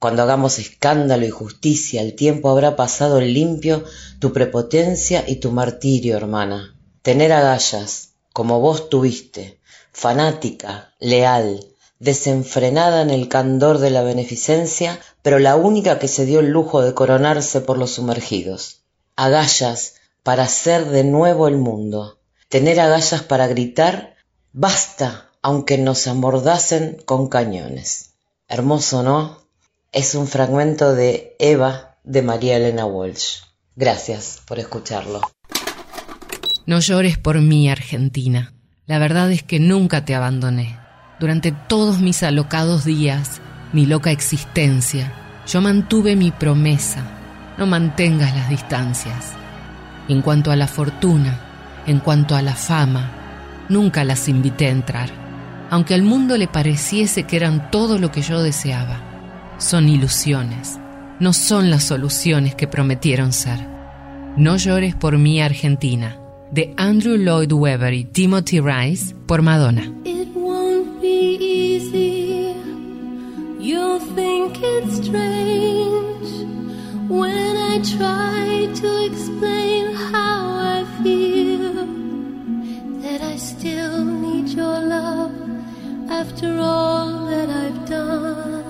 [0.00, 3.84] Cuando hagamos escándalo y justicia, el tiempo habrá pasado limpio
[4.18, 6.74] tu prepotencia y tu martirio, hermana.
[7.02, 9.60] Tener agallas, como vos tuviste,
[9.92, 11.66] fanática, leal,
[11.98, 16.80] desenfrenada en el candor de la beneficencia, pero la única que se dio el lujo
[16.80, 18.80] de coronarse por los sumergidos.
[19.16, 22.20] Agallas para hacer de nuevo el mundo.
[22.48, 24.14] Tener agallas para gritar,
[24.54, 28.14] basta, aunque nos amordasen con cañones.
[28.48, 29.39] Hermoso, ¿no?
[29.92, 33.40] Es un fragmento de Eva de María Elena Walsh.
[33.74, 35.20] Gracias por escucharlo.
[36.64, 38.52] No llores por mí, Argentina.
[38.86, 40.78] La verdad es que nunca te abandoné.
[41.18, 43.40] Durante todos mis alocados días,
[43.72, 45.12] mi loca existencia,
[45.48, 47.02] yo mantuve mi promesa.
[47.58, 49.32] No mantengas las distancias.
[50.06, 53.10] En cuanto a la fortuna, en cuanto a la fama,
[53.68, 55.10] nunca las invité a entrar,
[55.68, 59.09] aunque al mundo le pareciese que eran todo lo que yo deseaba.
[59.60, 60.80] Son ilusiones,
[61.20, 63.60] no son las soluciones que prometieron ser.
[64.38, 66.16] No llores por mí, Argentina,
[66.50, 69.82] de Andrew Lloyd Webber y Timothy Rice por Madonna.
[70.06, 72.54] It won't be easy.
[73.60, 76.46] You'll think it's strange
[77.10, 81.86] when I try to explain how I feel.
[83.02, 85.32] That I still need your love
[86.08, 88.69] after all that I've done.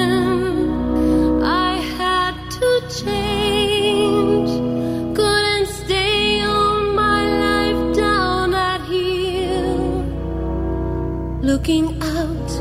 [11.61, 12.51] Looking out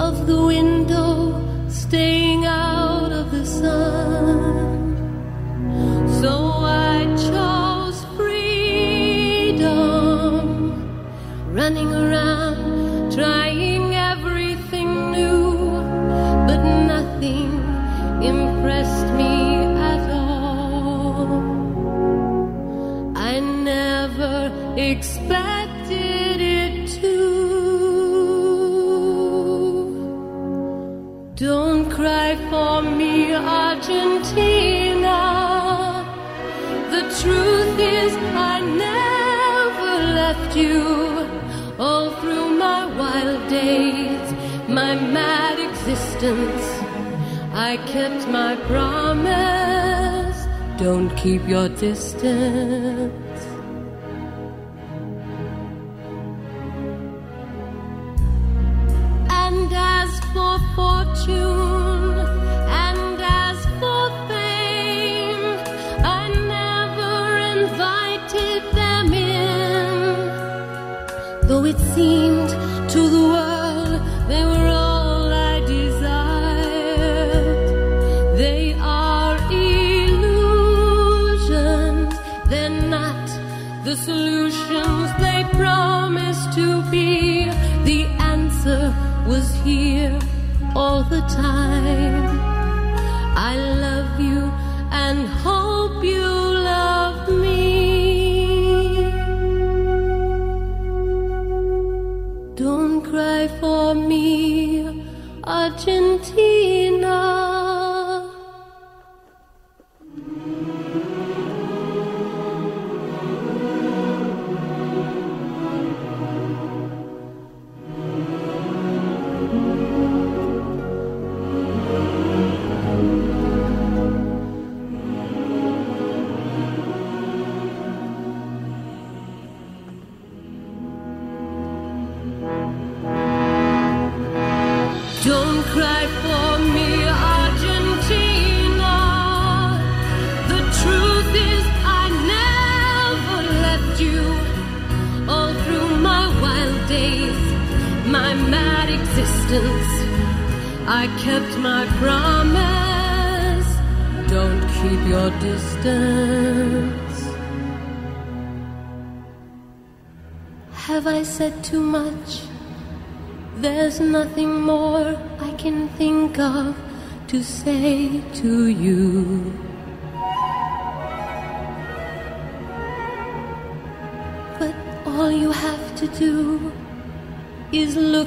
[0.00, 2.17] of the window, staying
[51.80, 52.67] Distance.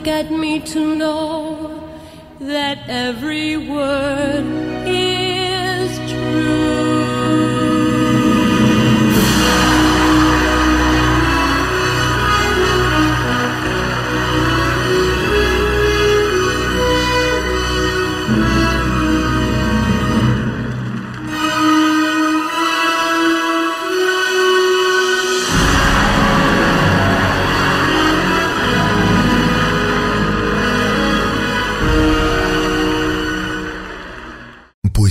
[0.07, 1.89] At me to know
[2.39, 4.10] that every word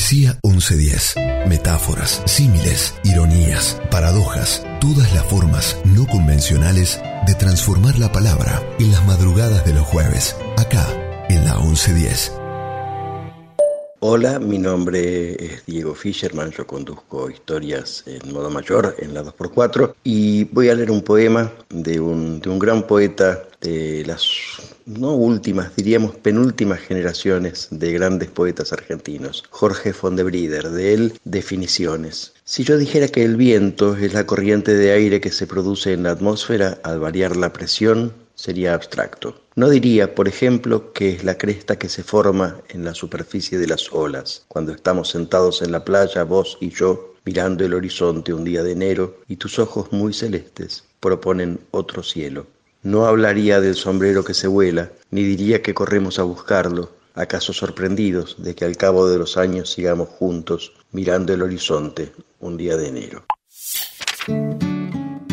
[0.01, 1.15] Poesía 1110.
[1.47, 9.05] Metáforas, símiles, ironías, paradojas, todas las formas no convencionales de transformar la palabra en las
[9.05, 10.87] madrugadas de los jueves, acá
[11.29, 12.40] en la 1110.
[14.03, 19.93] Hola, mi nombre es Diego Fischerman, yo conduzco historias en modo mayor en la 2x4
[20.03, 24.25] y voy a leer un poema de un, de un gran poeta de las
[24.87, 31.13] no últimas, diríamos penúltimas generaciones de grandes poetas argentinos, Jorge von de Brider, de él
[31.25, 32.33] Definiciones.
[32.45, 36.05] Si yo dijera que el viento es la corriente de aire que se produce en
[36.05, 39.35] la atmósfera al variar la presión, sería abstracto.
[39.55, 43.67] No diría, por ejemplo, que es la cresta que se forma en la superficie de
[43.67, 48.45] las olas, cuando estamos sentados en la playa, vos y yo, mirando el horizonte un
[48.45, 52.47] día de enero, y tus ojos muy celestes proponen otro cielo.
[52.83, 58.37] No hablaría del sombrero que se vuela, ni diría que corremos a buscarlo, acaso sorprendidos
[58.39, 62.89] de que al cabo de los años sigamos juntos mirando el horizonte un día de
[62.89, 63.25] enero.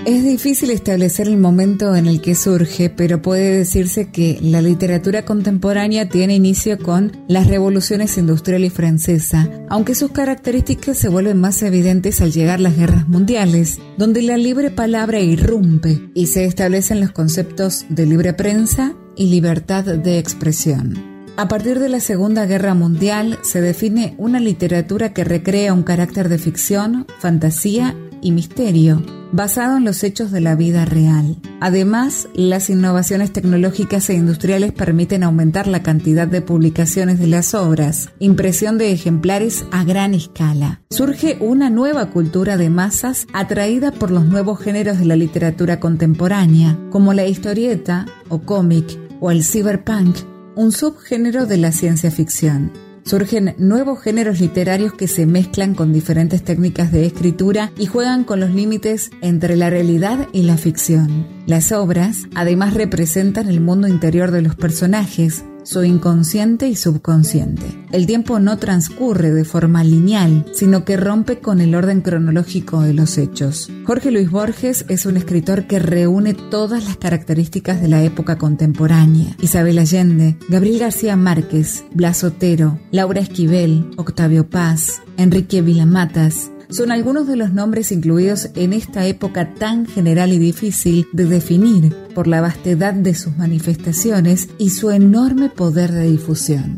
[0.07, 5.25] Es difícil establecer el momento en el que surge, pero puede decirse que la literatura
[5.25, 11.61] contemporánea tiene inicio con las revoluciones industrial y francesa, aunque sus características se vuelven más
[11.61, 17.11] evidentes al llegar las guerras mundiales, donde la libre palabra irrumpe y se establecen los
[17.11, 21.17] conceptos de libre prensa y libertad de expresión.
[21.35, 26.29] A partir de la Segunda Guerra Mundial se define una literatura que recrea un carácter
[26.29, 31.37] de ficción, fantasía y misterio, basado en los hechos de la vida real.
[31.59, 38.09] Además, las innovaciones tecnológicas e industriales permiten aumentar la cantidad de publicaciones de las obras,
[38.19, 40.81] impresión de ejemplares a gran escala.
[40.89, 46.77] Surge una nueva cultura de masas atraída por los nuevos géneros de la literatura contemporánea,
[46.89, 50.15] como la historieta o cómic o el cyberpunk,
[50.55, 52.86] un subgénero de la ciencia ficción.
[53.07, 58.41] Surgen nuevos géneros literarios que se mezclan con diferentes técnicas de escritura y juegan con
[58.41, 61.25] los límites entre la realidad y la ficción.
[61.45, 67.85] Las obras además representan el mundo interior de los personajes, su inconsciente y subconsciente.
[67.91, 72.93] El tiempo no transcurre de forma lineal, sino que rompe con el orden cronológico de
[72.93, 73.69] los hechos.
[73.85, 79.35] Jorge Luis Borges es un escritor que reúne todas las características de la época contemporánea.
[79.41, 87.27] Isabel Allende, Gabriel García Márquez, Blas Otero, Laura Esquivel, Octavio Paz, Enrique Vilamatas, son algunos
[87.27, 92.41] de los nombres incluidos en esta época tan general y difícil de definir por la
[92.41, 96.77] vastedad de sus manifestaciones y su enorme poder de difusión.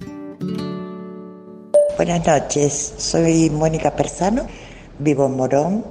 [1.97, 4.45] Buenas noches, soy Mónica Persano,
[4.99, 5.85] vivo en Morón,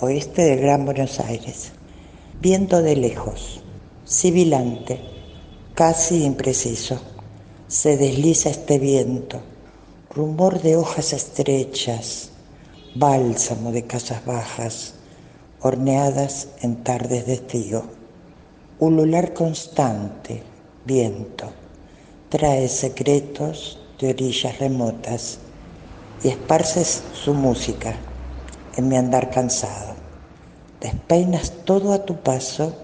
[0.00, 1.72] oeste del Gran Buenos Aires.
[2.40, 3.62] Viento de lejos,
[4.04, 5.00] sibilante,
[5.74, 7.00] casi impreciso.
[7.68, 9.40] Se desliza este viento,
[10.10, 12.31] rumor de hojas estrechas,
[12.94, 14.94] bálsamo de casas bajas,
[15.60, 17.84] horneadas en tardes de estío.
[18.78, 20.42] Ulular constante,
[20.84, 21.50] viento,
[22.28, 25.38] trae secretos de orillas remotas
[26.22, 27.94] y esparces su música
[28.76, 29.94] en mi andar cansado.
[30.80, 32.74] Despeinas todo a tu paso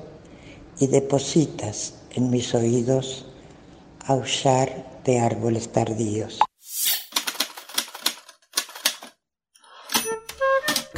[0.78, 3.26] y depositas en mis oídos
[4.06, 6.38] aullar de árboles tardíos.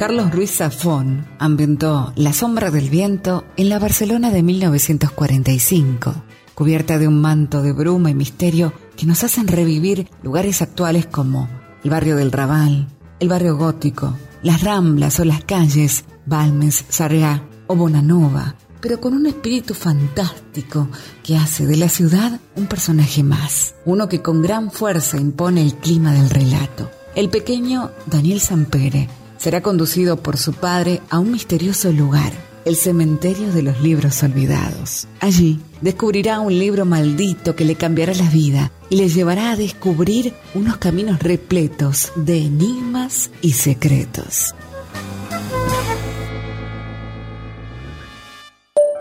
[0.01, 6.23] Carlos Ruiz Zafón ambientó La sombra del viento en la Barcelona de 1945,
[6.55, 11.47] cubierta de un manto de bruma y misterio que nos hacen revivir lugares actuales como
[11.83, 12.87] el barrio del Raval,
[13.19, 19.27] el barrio gótico, las ramblas o las calles Balmes, Sarriá o Bonanova, pero con un
[19.27, 20.87] espíritu fantástico
[21.21, 25.75] que hace de la ciudad un personaje más, uno que con gran fuerza impone el
[25.75, 26.89] clima del relato.
[27.13, 32.31] El pequeño Daniel Sampere será conducido por su padre a un misterioso lugar,
[32.63, 35.07] el cementerio de los libros olvidados.
[35.19, 40.35] Allí descubrirá un libro maldito que le cambiará la vida y le llevará a descubrir
[40.53, 44.53] unos caminos repletos de enigmas y secretos.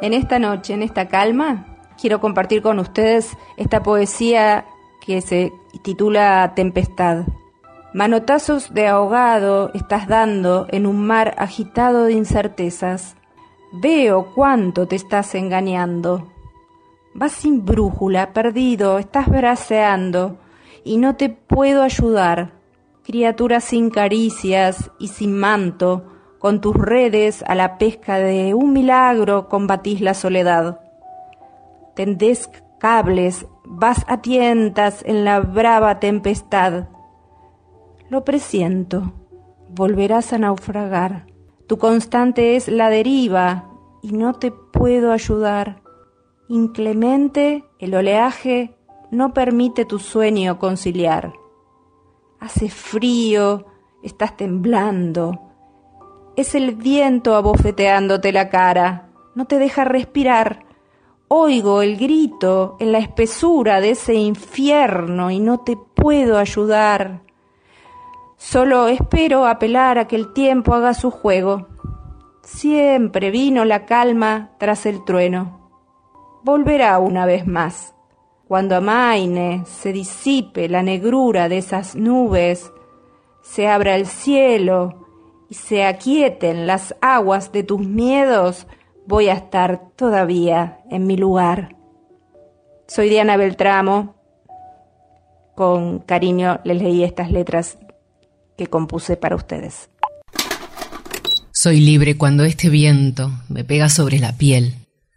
[0.01, 1.67] En esta noche, en esta calma,
[2.01, 4.65] quiero compartir con ustedes esta poesía
[5.05, 5.53] que se
[5.83, 7.27] titula Tempestad.
[7.93, 13.17] Manotazos de ahogado estás dando en un mar agitado de incertezas.
[13.73, 16.29] Veo cuánto te estás engañando.
[17.15, 20.39] Vas sin brújula, perdido, estás braceando
[20.85, 22.53] y no te puedo ayudar.
[23.03, 26.05] Criatura sin caricias y sin manto,
[26.39, 30.81] con tus redes a la pesca de un milagro combatís la soledad.
[31.97, 32.49] Tendés
[32.79, 36.85] cables, vas a tientas en la brava tempestad.
[38.11, 39.13] Lo presiento,
[39.71, 41.27] volverás a naufragar.
[41.67, 43.71] Tu constante es la deriva
[44.03, 45.83] y no te puedo ayudar.
[46.49, 48.77] Inclemente el oleaje
[49.11, 51.33] no permite tu sueño conciliar.
[52.41, 53.65] Hace frío,
[54.03, 55.51] estás temblando
[56.41, 60.65] es el viento abofeteándote la cara, no te deja respirar.
[61.29, 67.23] Oigo el grito en la espesura de ese infierno y no te puedo ayudar.
[68.41, 71.69] Solo espero apelar a que el tiempo haga su juego.
[72.43, 75.71] Siempre vino la calma tras el trueno.
[76.43, 77.95] Volverá una vez más.
[78.49, 82.73] Cuando amaine, se disipe la negrura de esas nubes,
[83.43, 85.07] se abra el cielo
[85.51, 88.67] y se aquieten las aguas de tus miedos,
[89.07, 91.77] voy a estar todavía en mi lugar.
[92.89, 94.15] Soy Diana Beltramo.
[95.55, 97.79] Con cariño les leí estas letras
[98.61, 99.89] que compuse para ustedes.
[101.51, 104.75] Soy libre cuando este viento me pega sobre la piel.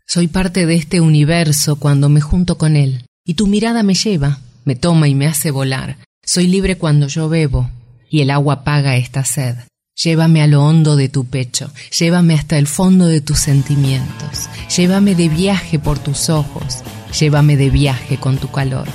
[0.08, 3.06] Soy parte de este universo cuando me junto con él.
[3.26, 5.98] Y tu mirada me lleva, me toma y me hace volar.
[6.24, 7.70] Soy libre cuando yo bebo
[8.10, 9.56] y el agua paga esta sed.
[10.02, 15.16] Llévame a lo hondo de tu pecho, llévame hasta el fondo de tus sentimientos, llévame
[15.16, 16.82] de viaje por tus ojos,
[17.20, 18.88] llévame de viaje con tu calor.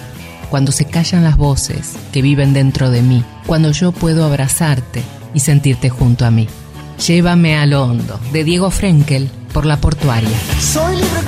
[0.50, 5.02] Cuando se callan las voces que viven dentro de mí, cuando yo puedo abrazarte
[5.34, 6.48] y sentirte junto a mí.
[7.06, 10.38] Llévame a lo hondo, de Diego Frenkel, por la portuaria.
[10.60, 11.22] Soy libre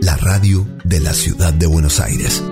[0.00, 2.42] la radio de la ciudad de Buenos Aires.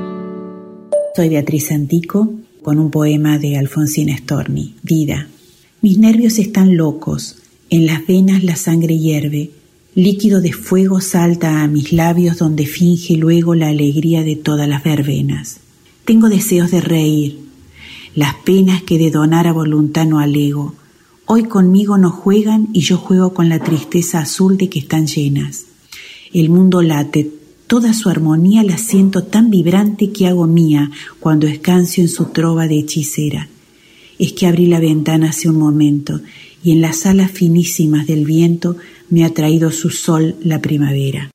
[1.16, 2.30] Soy Beatriz Antico
[2.62, 5.28] con un poema de Alfonsina Storni, Vida.
[5.80, 7.36] Mis nervios están locos,
[7.70, 9.50] en las venas la sangre hierve,
[9.94, 14.84] líquido de fuego salta a mis labios donde finge luego la alegría de todas las
[14.84, 15.60] verbenas.
[16.04, 17.38] Tengo deseos de reír,
[18.14, 20.74] las penas que de donar a voluntad no alego.
[21.24, 25.64] Hoy conmigo no juegan y yo juego con la tristeza azul de que están llenas.
[26.32, 27.30] El mundo late,
[27.66, 30.90] toda su armonía la siento tan vibrante que hago mía
[31.20, 33.48] cuando escancio en su trova de hechicera.
[34.18, 36.20] Es que abrí la ventana hace un momento
[36.62, 38.76] y en las alas finísimas del viento
[39.10, 41.30] me ha traído su sol la primavera.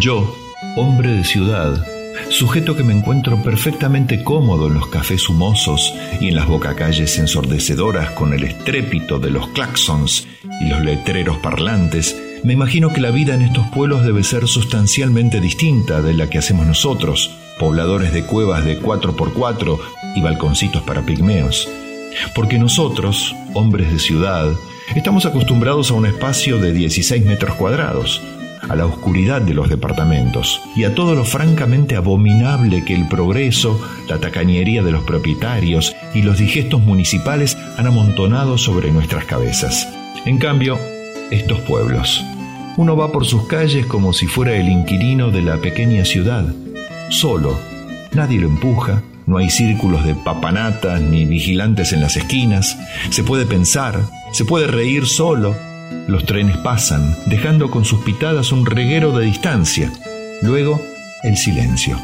[0.00, 0.34] Yo,
[0.76, 1.95] hombre de ciudad,
[2.36, 8.10] sujeto que me encuentro perfectamente cómodo en los cafés humosos y en las bocacalles ensordecedoras
[8.10, 10.28] con el estrépito de los claxons
[10.60, 12.14] y los letreros parlantes,
[12.44, 16.36] me imagino que la vida en estos pueblos debe ser sustancialmente distinta de la que
[16.36, 19.78] hacemos nosotros, pobladores de cuevas de 4x4
[20.14, 21.66] y balconcitos para pigmeos.
[22.34, 24.52] Porque nosotros, hombres de ciudad,
[24.94, 28.20] estamos acostumbrados a un espacio de 16 metros cuadrados,
[28.68, 33.80] a la oscuridad de los departamentos y a todo lo francamente abominable que el progreso,
[34.08, 39.88] la tacañería de los propietarios y los digestos municipales han amontonado sobre nuestras cabezas.
[40.24, 40.78] En cambio,
[41.30, 42.24] estos pueblos.
[42.76, 46.44] Uno va por sus calles como si fuera el inquilino de la pequeña ciudad,
[47.08, 47.58] solo.
[48.12, 52.78] Nadie lo empuja, no hay círculos de papanatas ni vigilantes en las esquinas,
[53.10, 54.00] se puede pensar,
[54.32, 55.56] se puede reír solo,
[56.06, 59.92] los trenes pasan, dejando con sus pitadas un reguero de distancia.
[60.42, 60.80] Luego,
[61.22, 61.98] el silencio.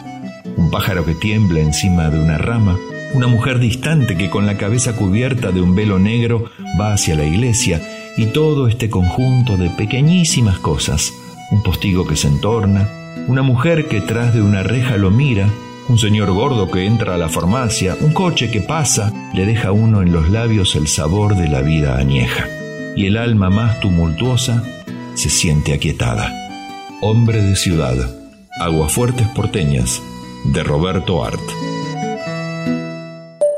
[0.56, 2.76] Un pájaro que tiembla encima de una rama,
[3.14, 6.46] una mujer distante que con la cabeza cubierta de un velo negro
[6.80, 7.80] va hacia la iglesia.
[8.16, 11.12] Y todo este conjunto de pequeñísimas cosas.
[11.50, 12.88] Un postigo que se entorna,
[13.28, 15.48] una mujer que tras de una reja lo mira,
[15.88, 19.72] un señor gordo que entra a la farmacia, un coche que pasa, le deja a
[19.72, 22.46] uno en los labios el sabor de la vida añeja
[22.96, 24.62] y el alma más tumultuosa
[25.14, 26.30] se siente aquietada.
[27.00, 27.96] Hombre de ciudad,
[28.60, 30.00] Aguafuertes porteñas,
[30.44, 31.40] de Roberto Art.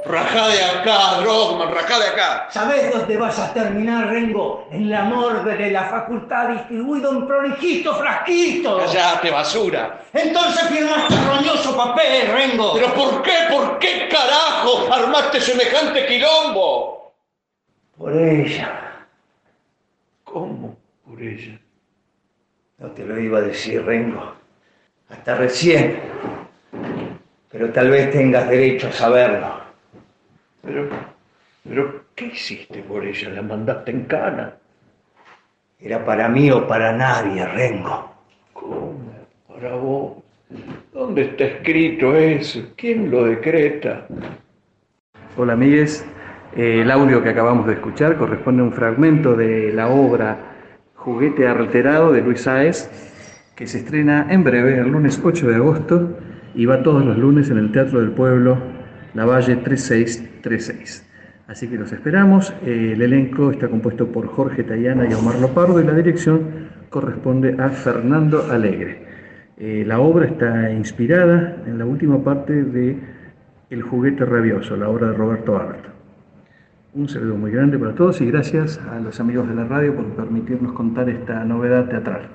[0.07, 2.47] Rajá de acá, Drogman, rajá de acá.
[2.51, 4.69] ¿Sabés dónde vas a terminar, Rengo?
[4.71, 8.85] En la morgue de la facultad distribuido en prolijitos frasquitos.
[8.85, 10.03] Cállate, basura.
[10.13, 12.75] Entonces firmaste roñoso papel, Rengo.
[12.75, 17.15] ¿Pero por qué, por qué carajo armaste semejante quilombo?
[17.99, 18.94] Por ella.
[21.15, 21.61] ¿Cómo por ella?
[22.79, 24.35] No te lo iba a decir, Rengo.
[25.09, 25.97] Hasta recién.
[27.51, 29.61] Pero tal vez tengas derecho a saberlo.
[30.63, 30.89] Pero,
[31.69, 33.29] pero, ¿qué hiciste por ella?
[33.31, 34.55] ¿La mandaste en cana?
[35.79, 38.13] Era para mí o para nadie, Rengo.
[38.53, 38.99] ¿Cómo?
[39.47, 40.17] ¿Para vos?
[40.93, 42.61] ¿Dónde está escrito eso?
[42.77, 44.07] ¿Quién lo decreta?
[45.37, 46.05] Hola, amigues.
[46.57, 50.54] Eh, el audio que acabamos de escuchar corresponde a un fragmento de la obra
[51.05, 52.89] Juguete Alterado de Luis Sáez,
[53.55, 56.17] que se estrena en breve, el lunes 8 de agosto,
[56.55, 58.57] y va todos los lunes en el Teatro del Pueblo,
[59.13, 61.07] La Valle 3636.
[61.47, 62.55] Así que los esperamos.
[62.65, 66.41] Eh, el elenco está compuesto por Jorge Tayana y Omar Lopardo y la dirección
[66.89, 69.03] corresponde a Fernando Alegre.
[69.59, 72.97] Eh, la obra está inspirada en la última parte de
[73.69, 75.94] El juguete rabioso, la obra de Roberto Art.
[76.95, 80.15] Un saludo muy grande para todos y gracias a los amigos de la radio por
[80.15, 82.31] permitirnos contar esta novedad teatral.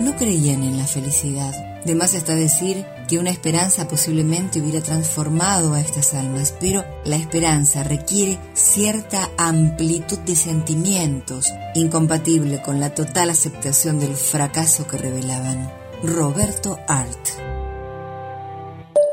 [0.00, 1.52] No creían en la felicidad.
[1.84, 7.16] De más está decir que una esperanza posiblemente hubiera transformado a estas almas, pero la
[7.16, 15.68] esperanza requiere cierta amplitud de sentimientos, incompatible con la total aceptación del fracaso que revelaban.
[16.04, 17.43] Roberto Art.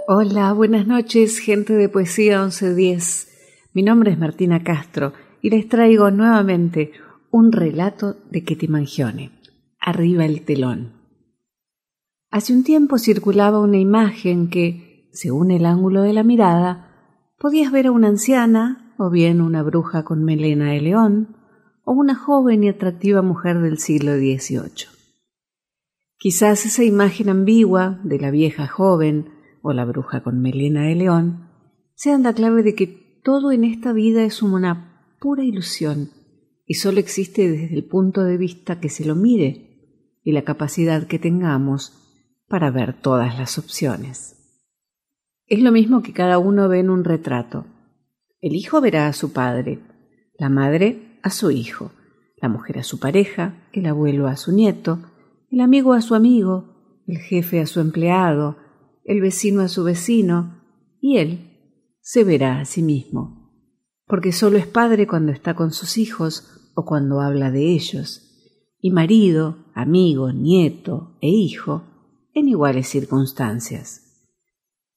[0.08, 3.28] Hola, buenas noches, gente de Poesía 1110.
[3.74, 5.14] Mi nombre es Martina Castro
[5.44, 6.92] y les traigo nuevamente
[7.30, 9.32] un relato de Ketty Mangione.
[9.80, 10.94] Arriba el telón.
[12.32, 17.88] Hace un tiempo circulaba una imagen que, según el ángulo de la mirada, podías ver
[17.88, 21.38] a una anciana, o bien una bruja con melena de león,
[21.84, 24.88] o una joven y atractiva mujer del siglo XVIII.
[26.18, 31.50] Quizás esa imagen ambigua de la vieja joven, o la bruja con melena de león,
[31.96, 32.88] sean la clave de que
[33.24, 36.10] todo en esta vida es una pura ilusión
[36.66, 41.06] y solo existe desde el punto de vista que se lo mire y la capacidad
[41.08, 41.98] que tengamos
[42.48, 44.38] para ver todas las opciones.
[45.48, 47.66] Es lo mismo que cada uno ve en un retrato.
[48.40, 49.80] El hijo verá a su padre,
[50.40, 51.92] la madre a su hijo,
[52.42, 55.00] la mujer a su pareja, el abuelo a su nieto,
[55.52, 58.58] el amigo a su amigo, el jefe a su empleado,
[59.12, 60.62] el vecino a su vecino,
[61.02, 63.52] y él se verá a sí mismo,
[64.08, 68.92] porque solo es padre cuando está con sus hijos o cuando habla de ellos, y
[68.92, 71.84] marido, amigo, nieto e hijo
[72.34, 74.30] en iguales circunstancias.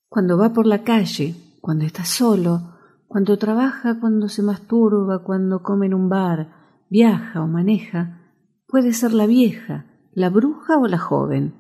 [0.08, 2.76] Cuando va por la calle, cuando está solo,
[3.08, 8.32] cuando trabaja, cuando se masturba, cuando come en un bar, viaja o maneja,
[8.68, 11.54] puede ser la vieja, la bruja o la joven,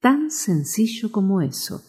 [0.00, 1.82] tan sencillo como eso.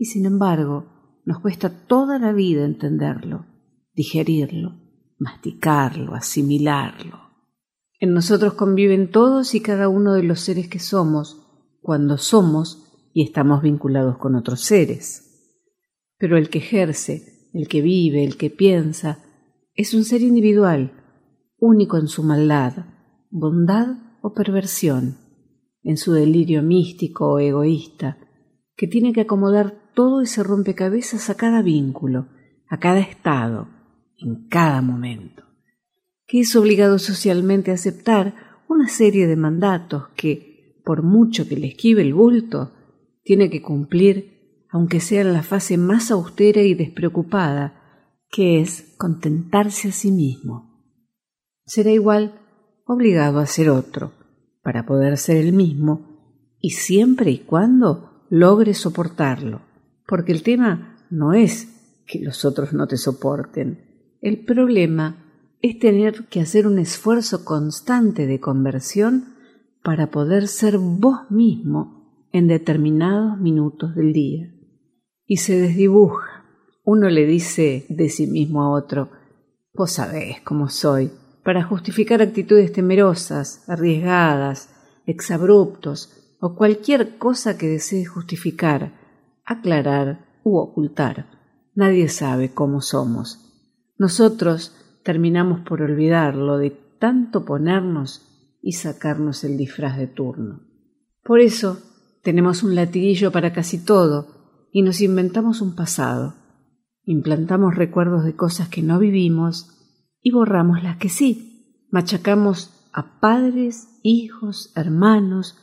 [0.00, 3.44] Y sin embargo, nos cuesta toda la vida entenderlo,
[3.92, 4.80] digerirlo,
[5.18, 7.18] masticarlo, asimilarlo.
[7.98, 13.24] En nosotros conviven todos y cada uno de los seres que somos, cuando somos y
[13.24, 15.68] estamos vinculados con otros seres.
[16.16, 19.22] Pero el que ejerce, el que vive, el que piensa,
[19.74, 20.94] es un ser individual,
[21.58, 22.86] único en su maldad,
[23.28, 25.18] bondad o perversión,
[25.82, 28.16] en su delirio místico o egoísta,
[28.78, 32.28] que tiene que acomodar todo ese rompecabezas a cada vínculo,
[32.68, 33.68] a cada estado,
[34.18, 35.44] en cada momento,
[36.26, 38.34] que es obligado socialmente a aceptar
[38.68, 42.72] una serie de mandatos que, por mucho que le esquive el bulto,
[43.22, 44.40] tiene que cumplir
[44.72, 47.74] aunque sea en la fase más austera y despreocupada,
[48.30, 50.84] que es contentarse a sí mismo.
[51.66, 52.40] Será igual
[52.86, 54.12] obligado a ser otro,
[54.62, 59.62] para poder ser el mismo, y siempre y cuando logre soportarlo,
[60.10, 66.26] porque el tema no es que los otros no te soporten, el problema es tener
[66.26, 69.36] que hacer un esfuerzo constante de conversión
[69.84, 74.52] para poder ser vos mismo en determinados minutos del día.
[75.26, 76.44] Y se desdibuja.
[76.84, 79.10] Uno le dice de sí mismo a otro,
[79.72, 81.12] vos sabés cómo soy,
[81.44, 84.74] para justificar actitudes temerosas, arriesgadas,
[85.06, 88.99] exabruptos o cualquier cosa que desee justificar,
[89.50, 91.26] aclarar u ocultar.
[91.74, 93.92] Nadie sabe cómo somos.
[93.98, 94.74] Nosotros
[95.04, 100.60] terminamos por olvidarlo de tanto ponernos y sacarnos el disfraz de turno.
[101.24, 101.78] Por eso
[102.22, 106.34] tenemos un latiguillo para casi todo, y nos inventamos un pasado,
[107.04, 109.76] implantamos recuerdos de cosas que no vivimos
[110.22, 115.56] y borramos las que sí, machacamos a padres, hijos, hermanos,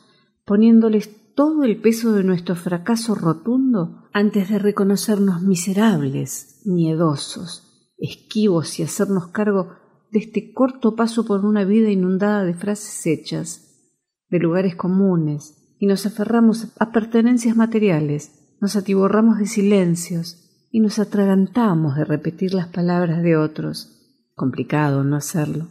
[0.44, 1.08] poniéndoles
[1.38, 9.28] todo el peso de nuestro fracaso rotundo antes de reconocernos miserables, miedosos, esquivos y hacernos
[9.28, 9.76] cargo
[10.10, 13.94] de este corto paso por una vida inundada de frases hechas,
[14.28, 20.98] de lugares comunes, y nos aferramos a pertenencias materiales, nos atiborramos de silencios y nos
[20.98, 24.24] atragantamos de repetir las palabras de otros.
[24.34, 25.68] Complicado no hacerlo,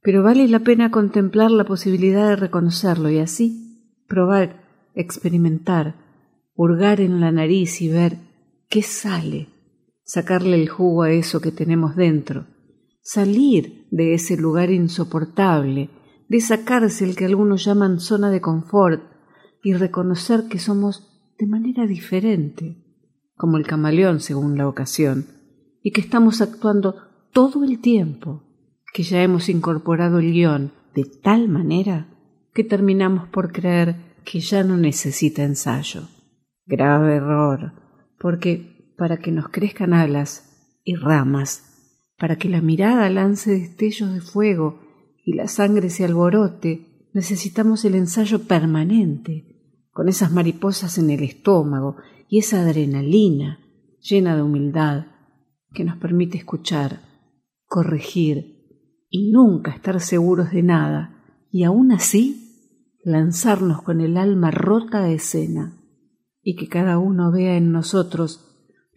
[0.00, 4.67] pero vale la pena contemplar la posibilidad de reconocerlo y así probar,
[4.98, 5.94] experimentar,
[6.54, 8.18] hurgar en la nariz y ver
[8.68, 9.48] qué sale,
[10.04, 12.46] sacarle el jugo a eso que tenemos dentro,
[13.00, 15.88] salir de ese lugar insoportable,
[16.28, 19.02] de esa cárcel que algunos llaman zona de confort
[19.62, 22.84] y reconocer que somos de manera diferente,
[23.36, 25.26] como el camaleón según la ocasión,
[25.80, 26.96] y que estamos actuando
[27.32, 28.42] todo el tiempo,
[28.92, 32.08] que ya hemos incorporado el guion de tal manera
[32.52, 36.08] que terminamos por creer que ya no necesita ensayo.
[36.66, 37.72] Grave error,
[38.18, 41.64] porque para que nos crezcan alas y ramas,
[42.18, 44.80] para que la mirada lance destellos de fuego
[45.24, 51.96] y la sangre se alborote, necesitamos el ensayo permanente, con esas mariposas en el estómago
[52.28, 53.60] y esa adrenalina
[54.00, 55.06] llena de humildad
[55.72, 57.00] que nos permite escuchar,
[57.66, 58.58] corregir
[59.10, 62.47] y nunca estar seguros de nada y aún así
[63.02, 65.78] lanzarnos con el alma rota a escena
[66.42, 68.44] y que cada uno vea en nosotros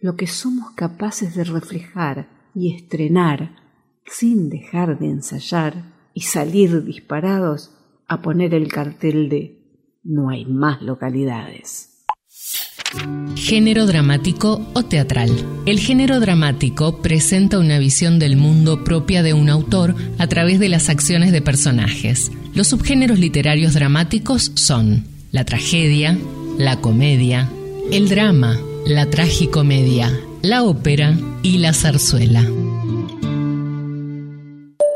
[0.00, 3.56] lo que somos capaces de reflejar y estrenar
[4.04, 10.82] sin dejar de ensayar y salir disparados a poner el cartel de no hay más
[10.82, 11.91] localidades.
[13.36, 15.30] Género dramático o teatral.
[15.66, 20.68] El género dramático presenta una visión del mundo propia de un autor a través de
[20.68, 22.30] las acciones de personajes.
[22.54, 26.18] Los subgéneros literarios dramáticos son la tragedia,
[26.58, 27.50] la comedia,
[27.90, 30.12] el drama, la tragicomedia,
[30.42, 32.46] la ópera y la zarzuela.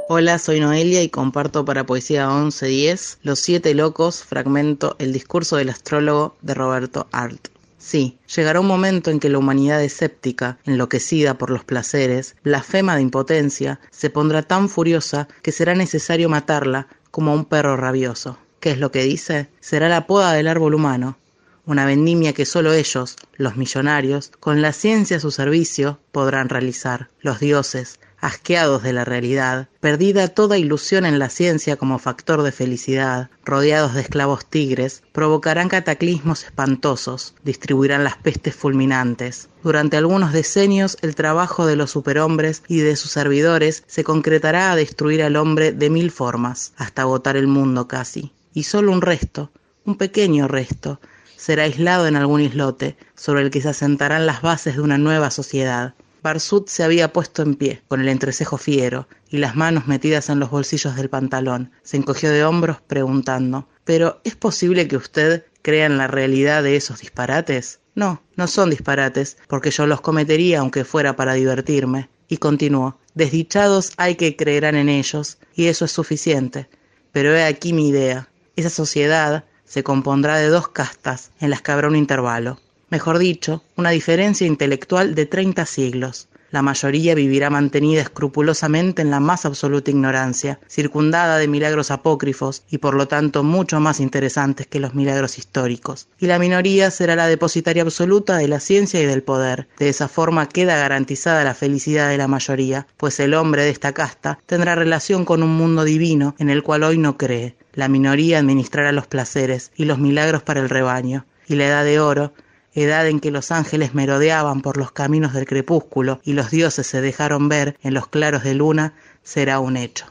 [0.09, 5.71] Hola, soy Noelia y comparto para Poesía 1110 Los Siete Locos, fragmento El discurso del
[5.71, 7.56] astrólogo de Roberto Arlt.
[7.89, 13.03] Sí, llegará un momento en que la humanidad escéptica, enloquecida por los placeres, blasfema de
[13.03, 18.41] impotencia, se pondrá tan furiosa que será necesario matarla como a un perro rabioso.
[18.59, 19.51] ¿Qué es lo que dice?
[19.61, 21.17] Será la poda del árbol humano,
[21.65, 27.11] una vendimia que solo ellos, los millonarios, con la ciencia a su servicio, podrán realizar.
[27.21, 32.51] Los dioses, asqueados de la realidad, perdida toda ilusión en la ciencia como factor de
[32.51, 39.49] felicidad, rodeados de esclavos tigres, provocarán cataclismos espantosos, distribuirán las pestes fulminantes.
[39.63, 44.77] Durante algunos decenios el trabajo de los superhombres y de sus servidores se concretará a
[44.77, 48.33] destruir al hombre de mil formas, hasta agotar el mundo casi.
[48.53, 49.53] Y solo un resto,
[49.85, 51.01] un pequeño resto,
[51.37, 55.31] será aislado en algún islote, sobre el que se asentarán las bases de una nueva
[55.31, 55.95] sociedad.
[56.27, 60.41] Barsut se había puesto en pie, con el entrecejo fiero y las manos metidas en
[60.41, 61.71] los bolsillos del pantalón.
[61.85, 66.75] Se encogió de hombros preguntando ¿Pero es posible que usted crea en la realidad de
[66.75, 67.79] esos disparates?
[67.95, 72.11] No, no son disparates, porque yo los cometería aunque fuera para divertirme.
[72.27, 76.69] Y continuó Desdichados hay que creerán en ellos, y eso es suficiente.
[77.13, 78.29] Pero he aquí mi idea.
[78.57, 82.59] Esa sociedad se compondrá de dos castas en las que habrá un intervalo
[82.97, 86.29] mejor dicho, una diferencia intelectual de treinta siglos.
[86.51, 92.79] La mayoría vivirá mantenida escrupulosamente en la más absoluta ignorancia, circundada de milagros apócrifos y
[92.79, 96.09] por lo tanto mucho más interesantes que los milagros históricos.
[96.19, 99.69] Y la minoría será la depositaria absoluta de la ciencia y del poder.
[99.79, 103.93] De esa forma queda garantizada la felicidad de la mayoría, pues el hombre de esta
[103.93, 107.57] casta tendrá relación con un mundo divino en el cual hoy no cree.
[107.75, 111.27] La minoría administrará los placeres y los milagros para el rebaño.
[111.49, 112.33] Y la edad de oro
[112.77, 117.01] edad en que los ángeles merodeaban por los caminos del crepúsculo y los dioses se
[117.01, 120.07] dejaron ver en los claros de luna, será un hecho.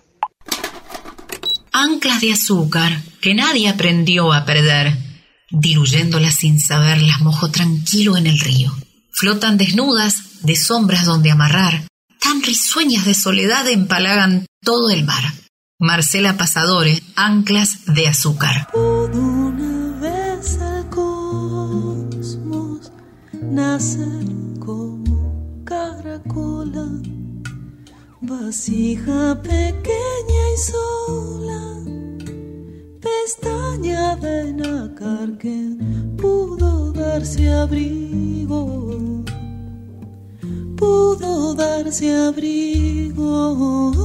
[1.72, 4.98] Anclas de azúcar que nadie aprendió a perder.
[5.52, 8.76] Diluyéndolas sin saber, las mojo tranquilo en el río.
[9.12, 11.88] Flotan desnudas de sombras donde amarrar.
[12.20, 15.24] Tan risueñas de soledad empalagan todo el mar.
[15.80, 18.70] Marcela Pasadores, Anclas de azúcar.
[23.56, 24.28] Nacer
[24.60, 26.88] como caracola,
[28.22, 31.62] vasija pequeña y sola,
[33.00, 35.58] pestaña de nácar que
[36.22, 39.24] pudo darse abrigo,
[40.76, 43.96] pudo darse abrigo.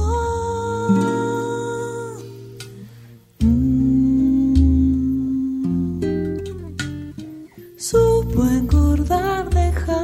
[7.91, 9.99] Supo engordar dejando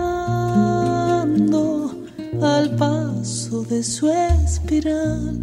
[2.41, 5.39] al paso de su espiral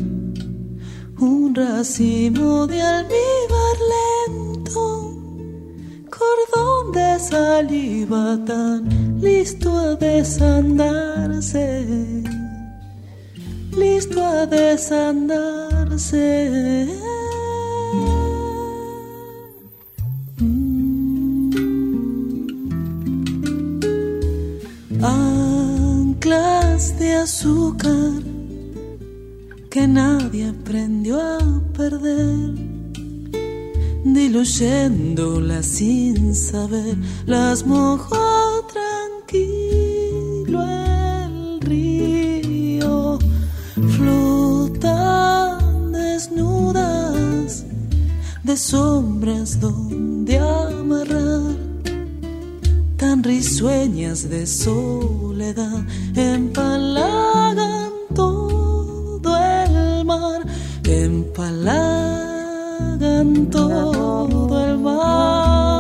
[1.21, 5.17] un racimo de almíbar lento,
[6.11, 8.81] cordón de saliva tan
[9.23, 11.87] listo a desandarse,
[13.75, 16.25] listo a desandarse.
[25.05, 28.23] Anclas de azúcar
[29.71, 31.39] que nadie aprendió a
[31.77, 32.55] perder,
[34.05, 43.19] diluyéndolas sin saber, las mojó tranquilo el río,
[43.97, 47.65] flotan desnudas
[48.45, 51.74] de sombras donde amarrar
[52.97, 55.85] tan risueñas de soledad
[56.15, 60.47] empalagan todo el mar,
[60.85, 62.31] empalagan
[63.51, 65.74] todo el mar.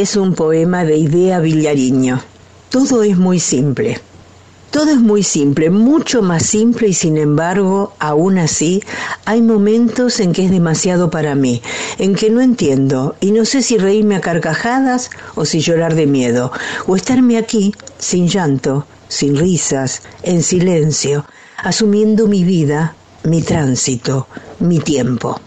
[0.00, 2.22] Es un poema de Idea Villariño.
[2.70, 4.00] Todo es muy simple.
[4.70, 8.82] Todo es muy simple, mucho más simple y sin embargo, aún así,
[9.24, 11.60] hay momentos en que es demasiado para mí,
[11.98, 16.06] en que no entiendo y no sé si reírme a carcajadas o si llorar de
[16.06, 16.52] miedo,
[16.86, 21.26] o estarme aquí, sin llanto, sin risas, en silencio,
[21.58, 22.94] asumiendo mi vida,
[23.24, 24.28] mi tránsito,
[24.60, 25.40] mi tiempo.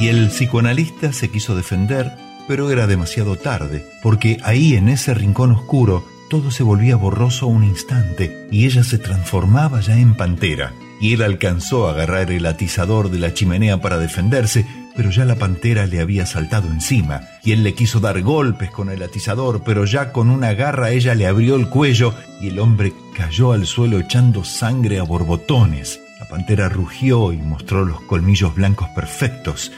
[0.00, 5.52] Y el psicoanalista se quiso defender, pero era demasiado tarde, porque ahí en ese rincón
[5.52, 10.72] oscuro todo se volvía borroso un instante y ella se transformaba ya en pantera.
[10.98, 14.64] Y él alcanzó a agarrar el atizador de la chimenea para defenderse,
[14.96, 18.88] pero ya la pantera le había saltado encima, y él le quiso dar golpes con
[18.88, 22.92] el atizador, pero ya con una garra ella le abrió el cuello y el hombre
[23.16, 26.00] cayó al suelo echando sangre a borbotones.
[26.18, 29.72] La pantera rugió y mostró los colmillos blancos perfectos,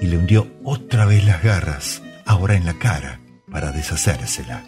[0.00, 3.20] y le hundió otra vez las garras, ahora en la cara,
[3.50, 4.64] para deshacérsela.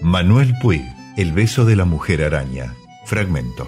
[0.00, 0.82] Manuel Puig,
[1.16, 2.74] El beso de la mujer araña.
[3.04, 3.66] Fragmento.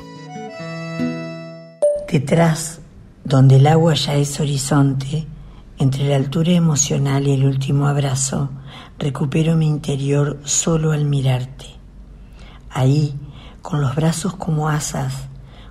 [2.10, 2.80] Detrás,
[3.24, 5.26] donde el agua ya es horizonte,
[5.78, 8.50] entre la altura emocional y el último abrazo,
[8.98, 11.66] recupero mi interior solo al mirarte.
[12.70, 13.18] Ahí,
[13.62, 15.28] con los brazos como asas,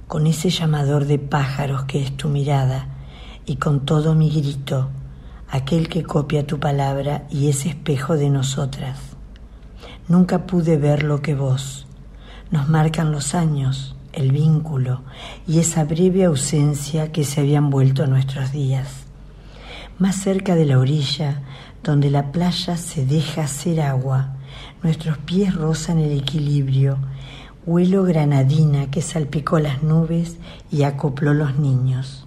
[0.08, 2.88] con ese llamador de pájaros que es tu mirada,
[3.46, 4.90] y con todo mi grito,
[5.50, 9.00] aquel que copia tu palabra y ese espejo de nosotras.
[10.08, 11.88] Nunca pude ver lo que vos.
[12.52, 15.04] Nos marcan los años, el vínculo
[15.48, 19.06] y esa breve ausencia que se habían vuelto nuestros días.
[19.98, 21.42] Más cerca de la orilla,
[21.84, 24.36] donde la playa se deja hacer agua,
[24.82, 26.98] nuestros pies rozan el equilibrio,
[27.66, 30.38] huelo granadina que salpicó las nubes
[30.72, 32.26] y acopló los niños.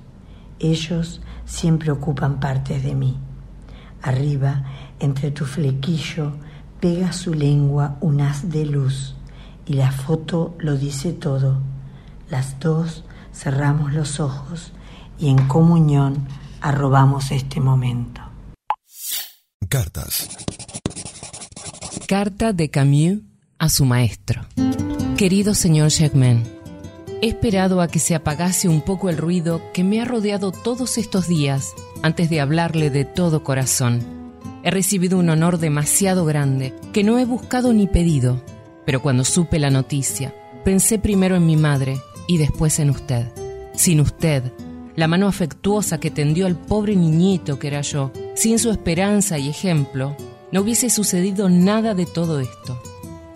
[0.60, 3.18] Ellos siempre ocupan partes de mí.
[4.02, 4.64] Arriba,
[4.98, 6.32] entre tu flequillo,
[6.80, 9.14] pega su lengua un haz de luz
[9.66, 11.60] y la foto lo dice todo.
[12.28, 14.72] Las dos cerramos los ojos
[15.18, 16.26] y en comunión
[16.60, 18.20] arrobamos este momento.
[19.68, 20.28] Cartas.
[22.06, 23.20] Carta de Camus
[23.58, 24.44] a su maestro.
[25.16, 26.42] Querido señor Jackman,
[27.22, 30.98] he esperado a que se apagase un poco el ruido que me ha rodeado todos
[30.98, 31.72] estos días
[32.02, 34.00] antes de hablarle de todo corazón.
[34.64, 38.42] He recibido un honor demasiado grande que no he buscado ni pedido,
[38.84, 40.34] pero cuando supe la noticia,
[40.64, 43.28] pensé primero en mi madre y después en usted.
[43.72, 44.42] Sin usted,
[44.96, 49.48] la mano afectuosa que tendió al pobre niñito que era yo, sin su esperanza y
[49.48, 50.16] ejemplo,
[50.50, 52.82] no hubiese sucedido nada de todo esto.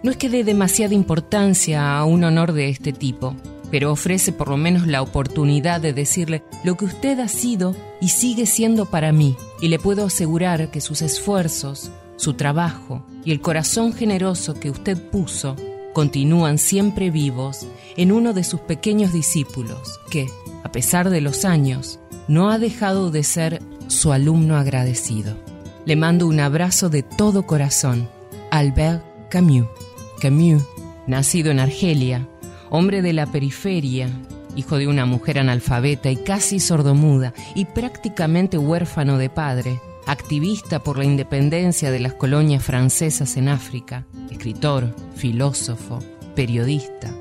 [0.03, 3.37] No es que dé demasiada importancia a un honor de este tipo,
[3.71, 8.09] pero ofrece por lo menos la oportunidad de decirle lo que usted ha sido y
[8.09, 13.41] sigue siendo para mí, y le puedo asegurar que sus esfuerzos, su trabajo y el
[13.41, 15.57] corazón generoso que usted puso
[15.93, 17.67] continúan siempre vivos
[17.97, 20.29] en uno de sus pequeños discípulos, que,
[20.63, 25.37] a pesar de los años, no ha dejado de ser su alumno agradecido.
[25.87, 28.11] Le mando un abrazo de todo corazón.
[28.51, 29.69] Albert Camus.
[30.21, 30.63] Camus,
[31.07, 32.29] nacido en Argelia,
[32.71, 34.09] hombre de la periferia,
[34.57, 40.99] hijo de una mujer analfabeta y casi sordomuda y prácticamente huérfano de padre, activista por
[40.99, 45.99] la independencia de las colonias francesas en África, escritor, filósofo,
[46.35, 47.13] periodista,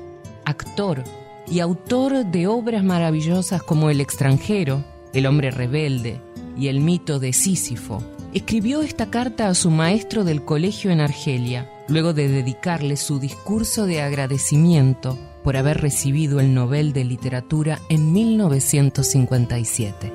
[0.44, 1.02] actor
[1.48, 6.20] y autor de obras maravillosas como El extranjero, El hombre rebelde
[6.56, 8.02] y El mito de Sísifo.
[8.32, 13.86] Escribió esta carta a su maestro del colegio en Argelia, luego de dedicarle su discurso
[13.86, 20.12] de agradecimiento por haber recibido el Nobel de Literatura en 1957.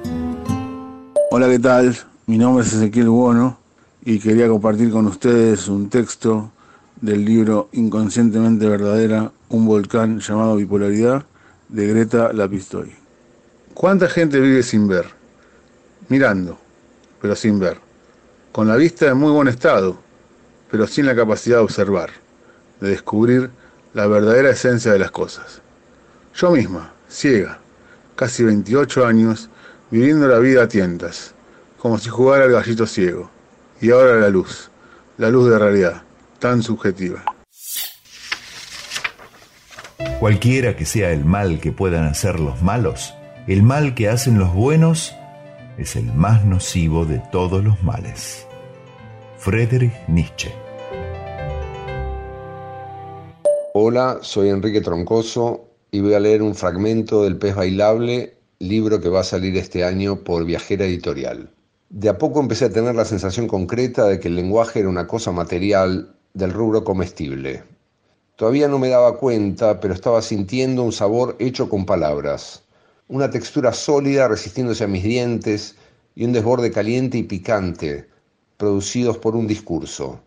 [1.31, 1.97] Hola, ¿qué tal?
[2.25, 3.57] Mi nombre es Ezequiel Bono
[4.03, 6.51] y quería compartir con ustedes un texto
[6.99, 11.23] del libro Inconscientemente Verdadera, un volcán llamado Bipolaridad,
[11.69, 12.91] de Greta Lapistoy.
[13.73, 15.05] ¿Cuánta gente vive sin ver?
[16.09, 16.59] Mirando,
[17.21, 17.77] pero sin ver.
[18.51, 19.97] Con la vista en muy buen estado,
[20.69, 22.09] pero sin la capacidad de observar,
[22.81, 23.60] de descubrir
[23.93, 25.61] la verdadera esencia de las cosas.
[26.33, 27.59] Yo misma, ciega,
[28.15, 29.49] casi 28 años,
[29.89, 31.33] viviendo la vida a tientas,
[31.77, 33.29] como si jugara al gallito ciego.
[33.81, 34.69] Y ahora la luz,
[35.17, 36.03] la luz de realidad,
[36.39, 37.23] tan subjetiva.
[40.19, 43.13] Cualquiera que sea el mal que puedan hacer los malos,
[43.47, 45.13] el mal que hacen los buenos
[45.77, 48.45] es el más nocivo de todos los males.
[49.39, 50.53] Friedrich Nietzsche
[53.73, 59.07] Hola, soy Enrique Troncoso y voy a leer un fragmento del Pez Bailable, libro que
[59.07, 61.49] va a salir este año por Viajera Editorial.
[61.89, 65.07] De a poco empecé a tener la sensación concreta de que el lenguaje era una
[65.07, 67.63] cosa material del rubro comestible.
[68.35, 72.63] Todavía no me daba cuenta, pero estaba sintiendo un sabor hecho con palabras,
[73.07, 75.77] una textura sólida resistiéndose a mis dientes
[76.13, 78.09] y un desborde caliente y picante,
[78.57, 80.19] producidos por un discurso,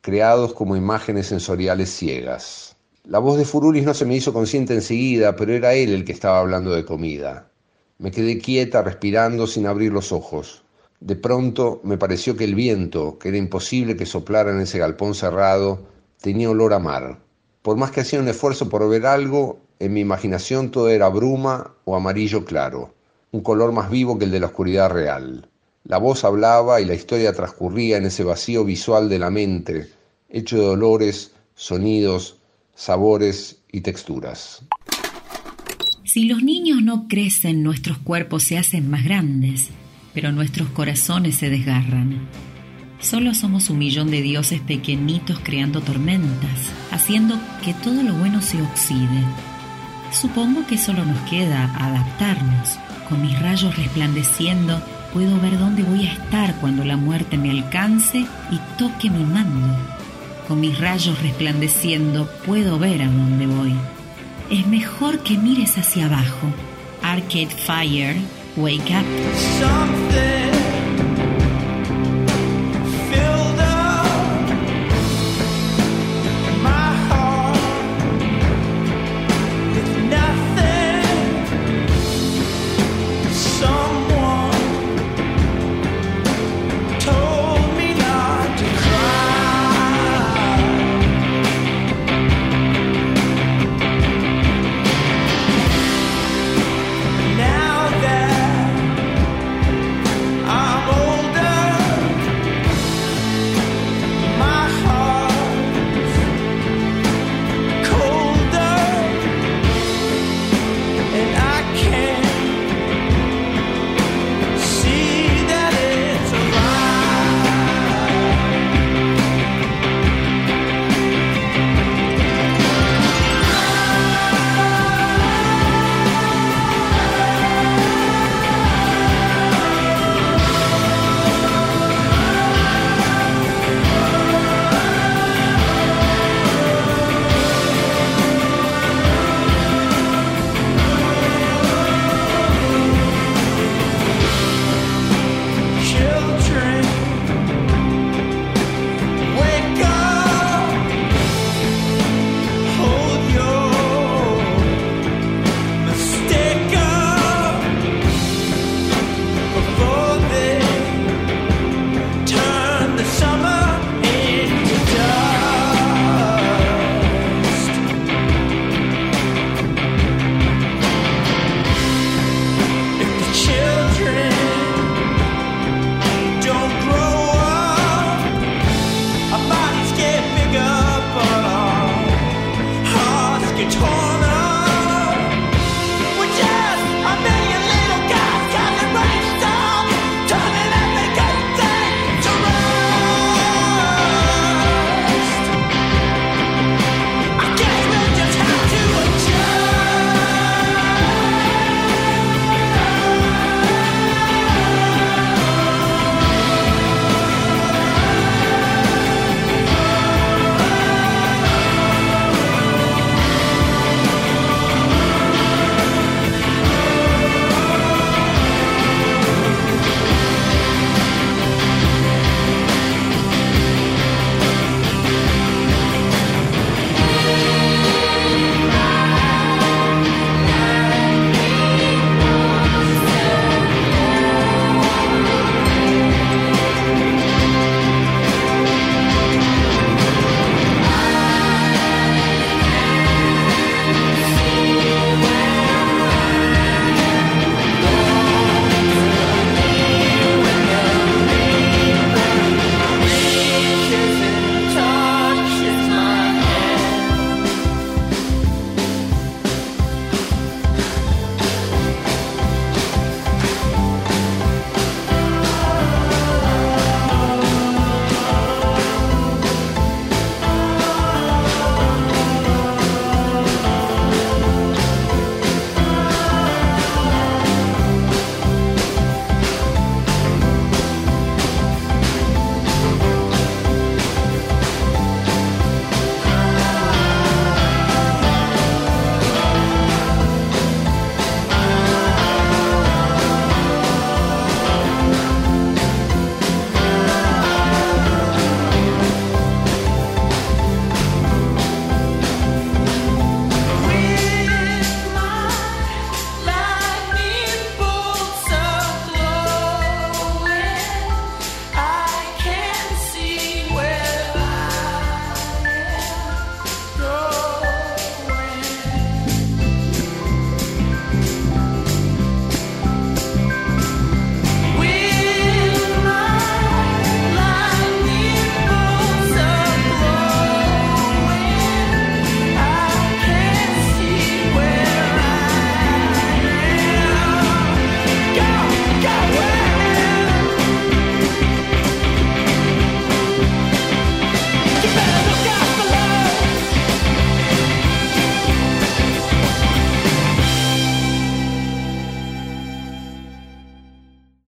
[0.00, 2.73] creados como imágenes sensoriales ciegas.
[3.06, 6.12] La voz de Furulis no se me hizo consciente enseguida, pero era él el que
[6.12, 7.50] estaba hablando de comida.
[7.98, 10.64] Me quedé quieta, respirando sin abrir los ojos.
[11.00, 15.14] De pronto me pareció que el viento, que era imposible que soplara en ese galpón
[15.14, 15.86] cerrado,
[16.22, 17.20] tenía olor a mar.
[17.60, 21.74] Por más que hacía un esfuerzo por ver algo, en mi imaginación todo era bruma
[21.84, 22.94] o amarillo claro,
[23.32, 25.50] un color más vivo que el de la oscuridad real.
[25.84, 29.90] La voz hablaba y la historia transcurría en ese vacío visual de la mente,
[30.30, 32.38] hecho de olores, sonidos,
[32.74, 34.62] sabores y texturas.
[36.04, 39.68] Si los niños no crecen, nuestros cuerpos se hacen más grandes,
[40.12, 42.28] pero nuestros corazones se desgarran.
[43.00, 48.62] Solo somos un millón de dioses pequeñitos creando tormentas, haciendo que todo lo bueno se
[48.62, 49.24] oxide.
[50.12, 52.78] Supongo que solo nos queda adaptarnos.
[53.08, 54.80] Con mis rayos resplandeciendo,
[55.12, 59.93] puedo ver dónde voy a estar cuando la muerte me alcance y toque mi mando.
[60.46, 63.74] Con mis rayos resplandeciendo puedo ver a dónde voy.
[64.50, 66.52] Es mejor que mires hacia abajo.
[67.02, 68.16] Arcade Fire,
[68.56, 70.33] wake up.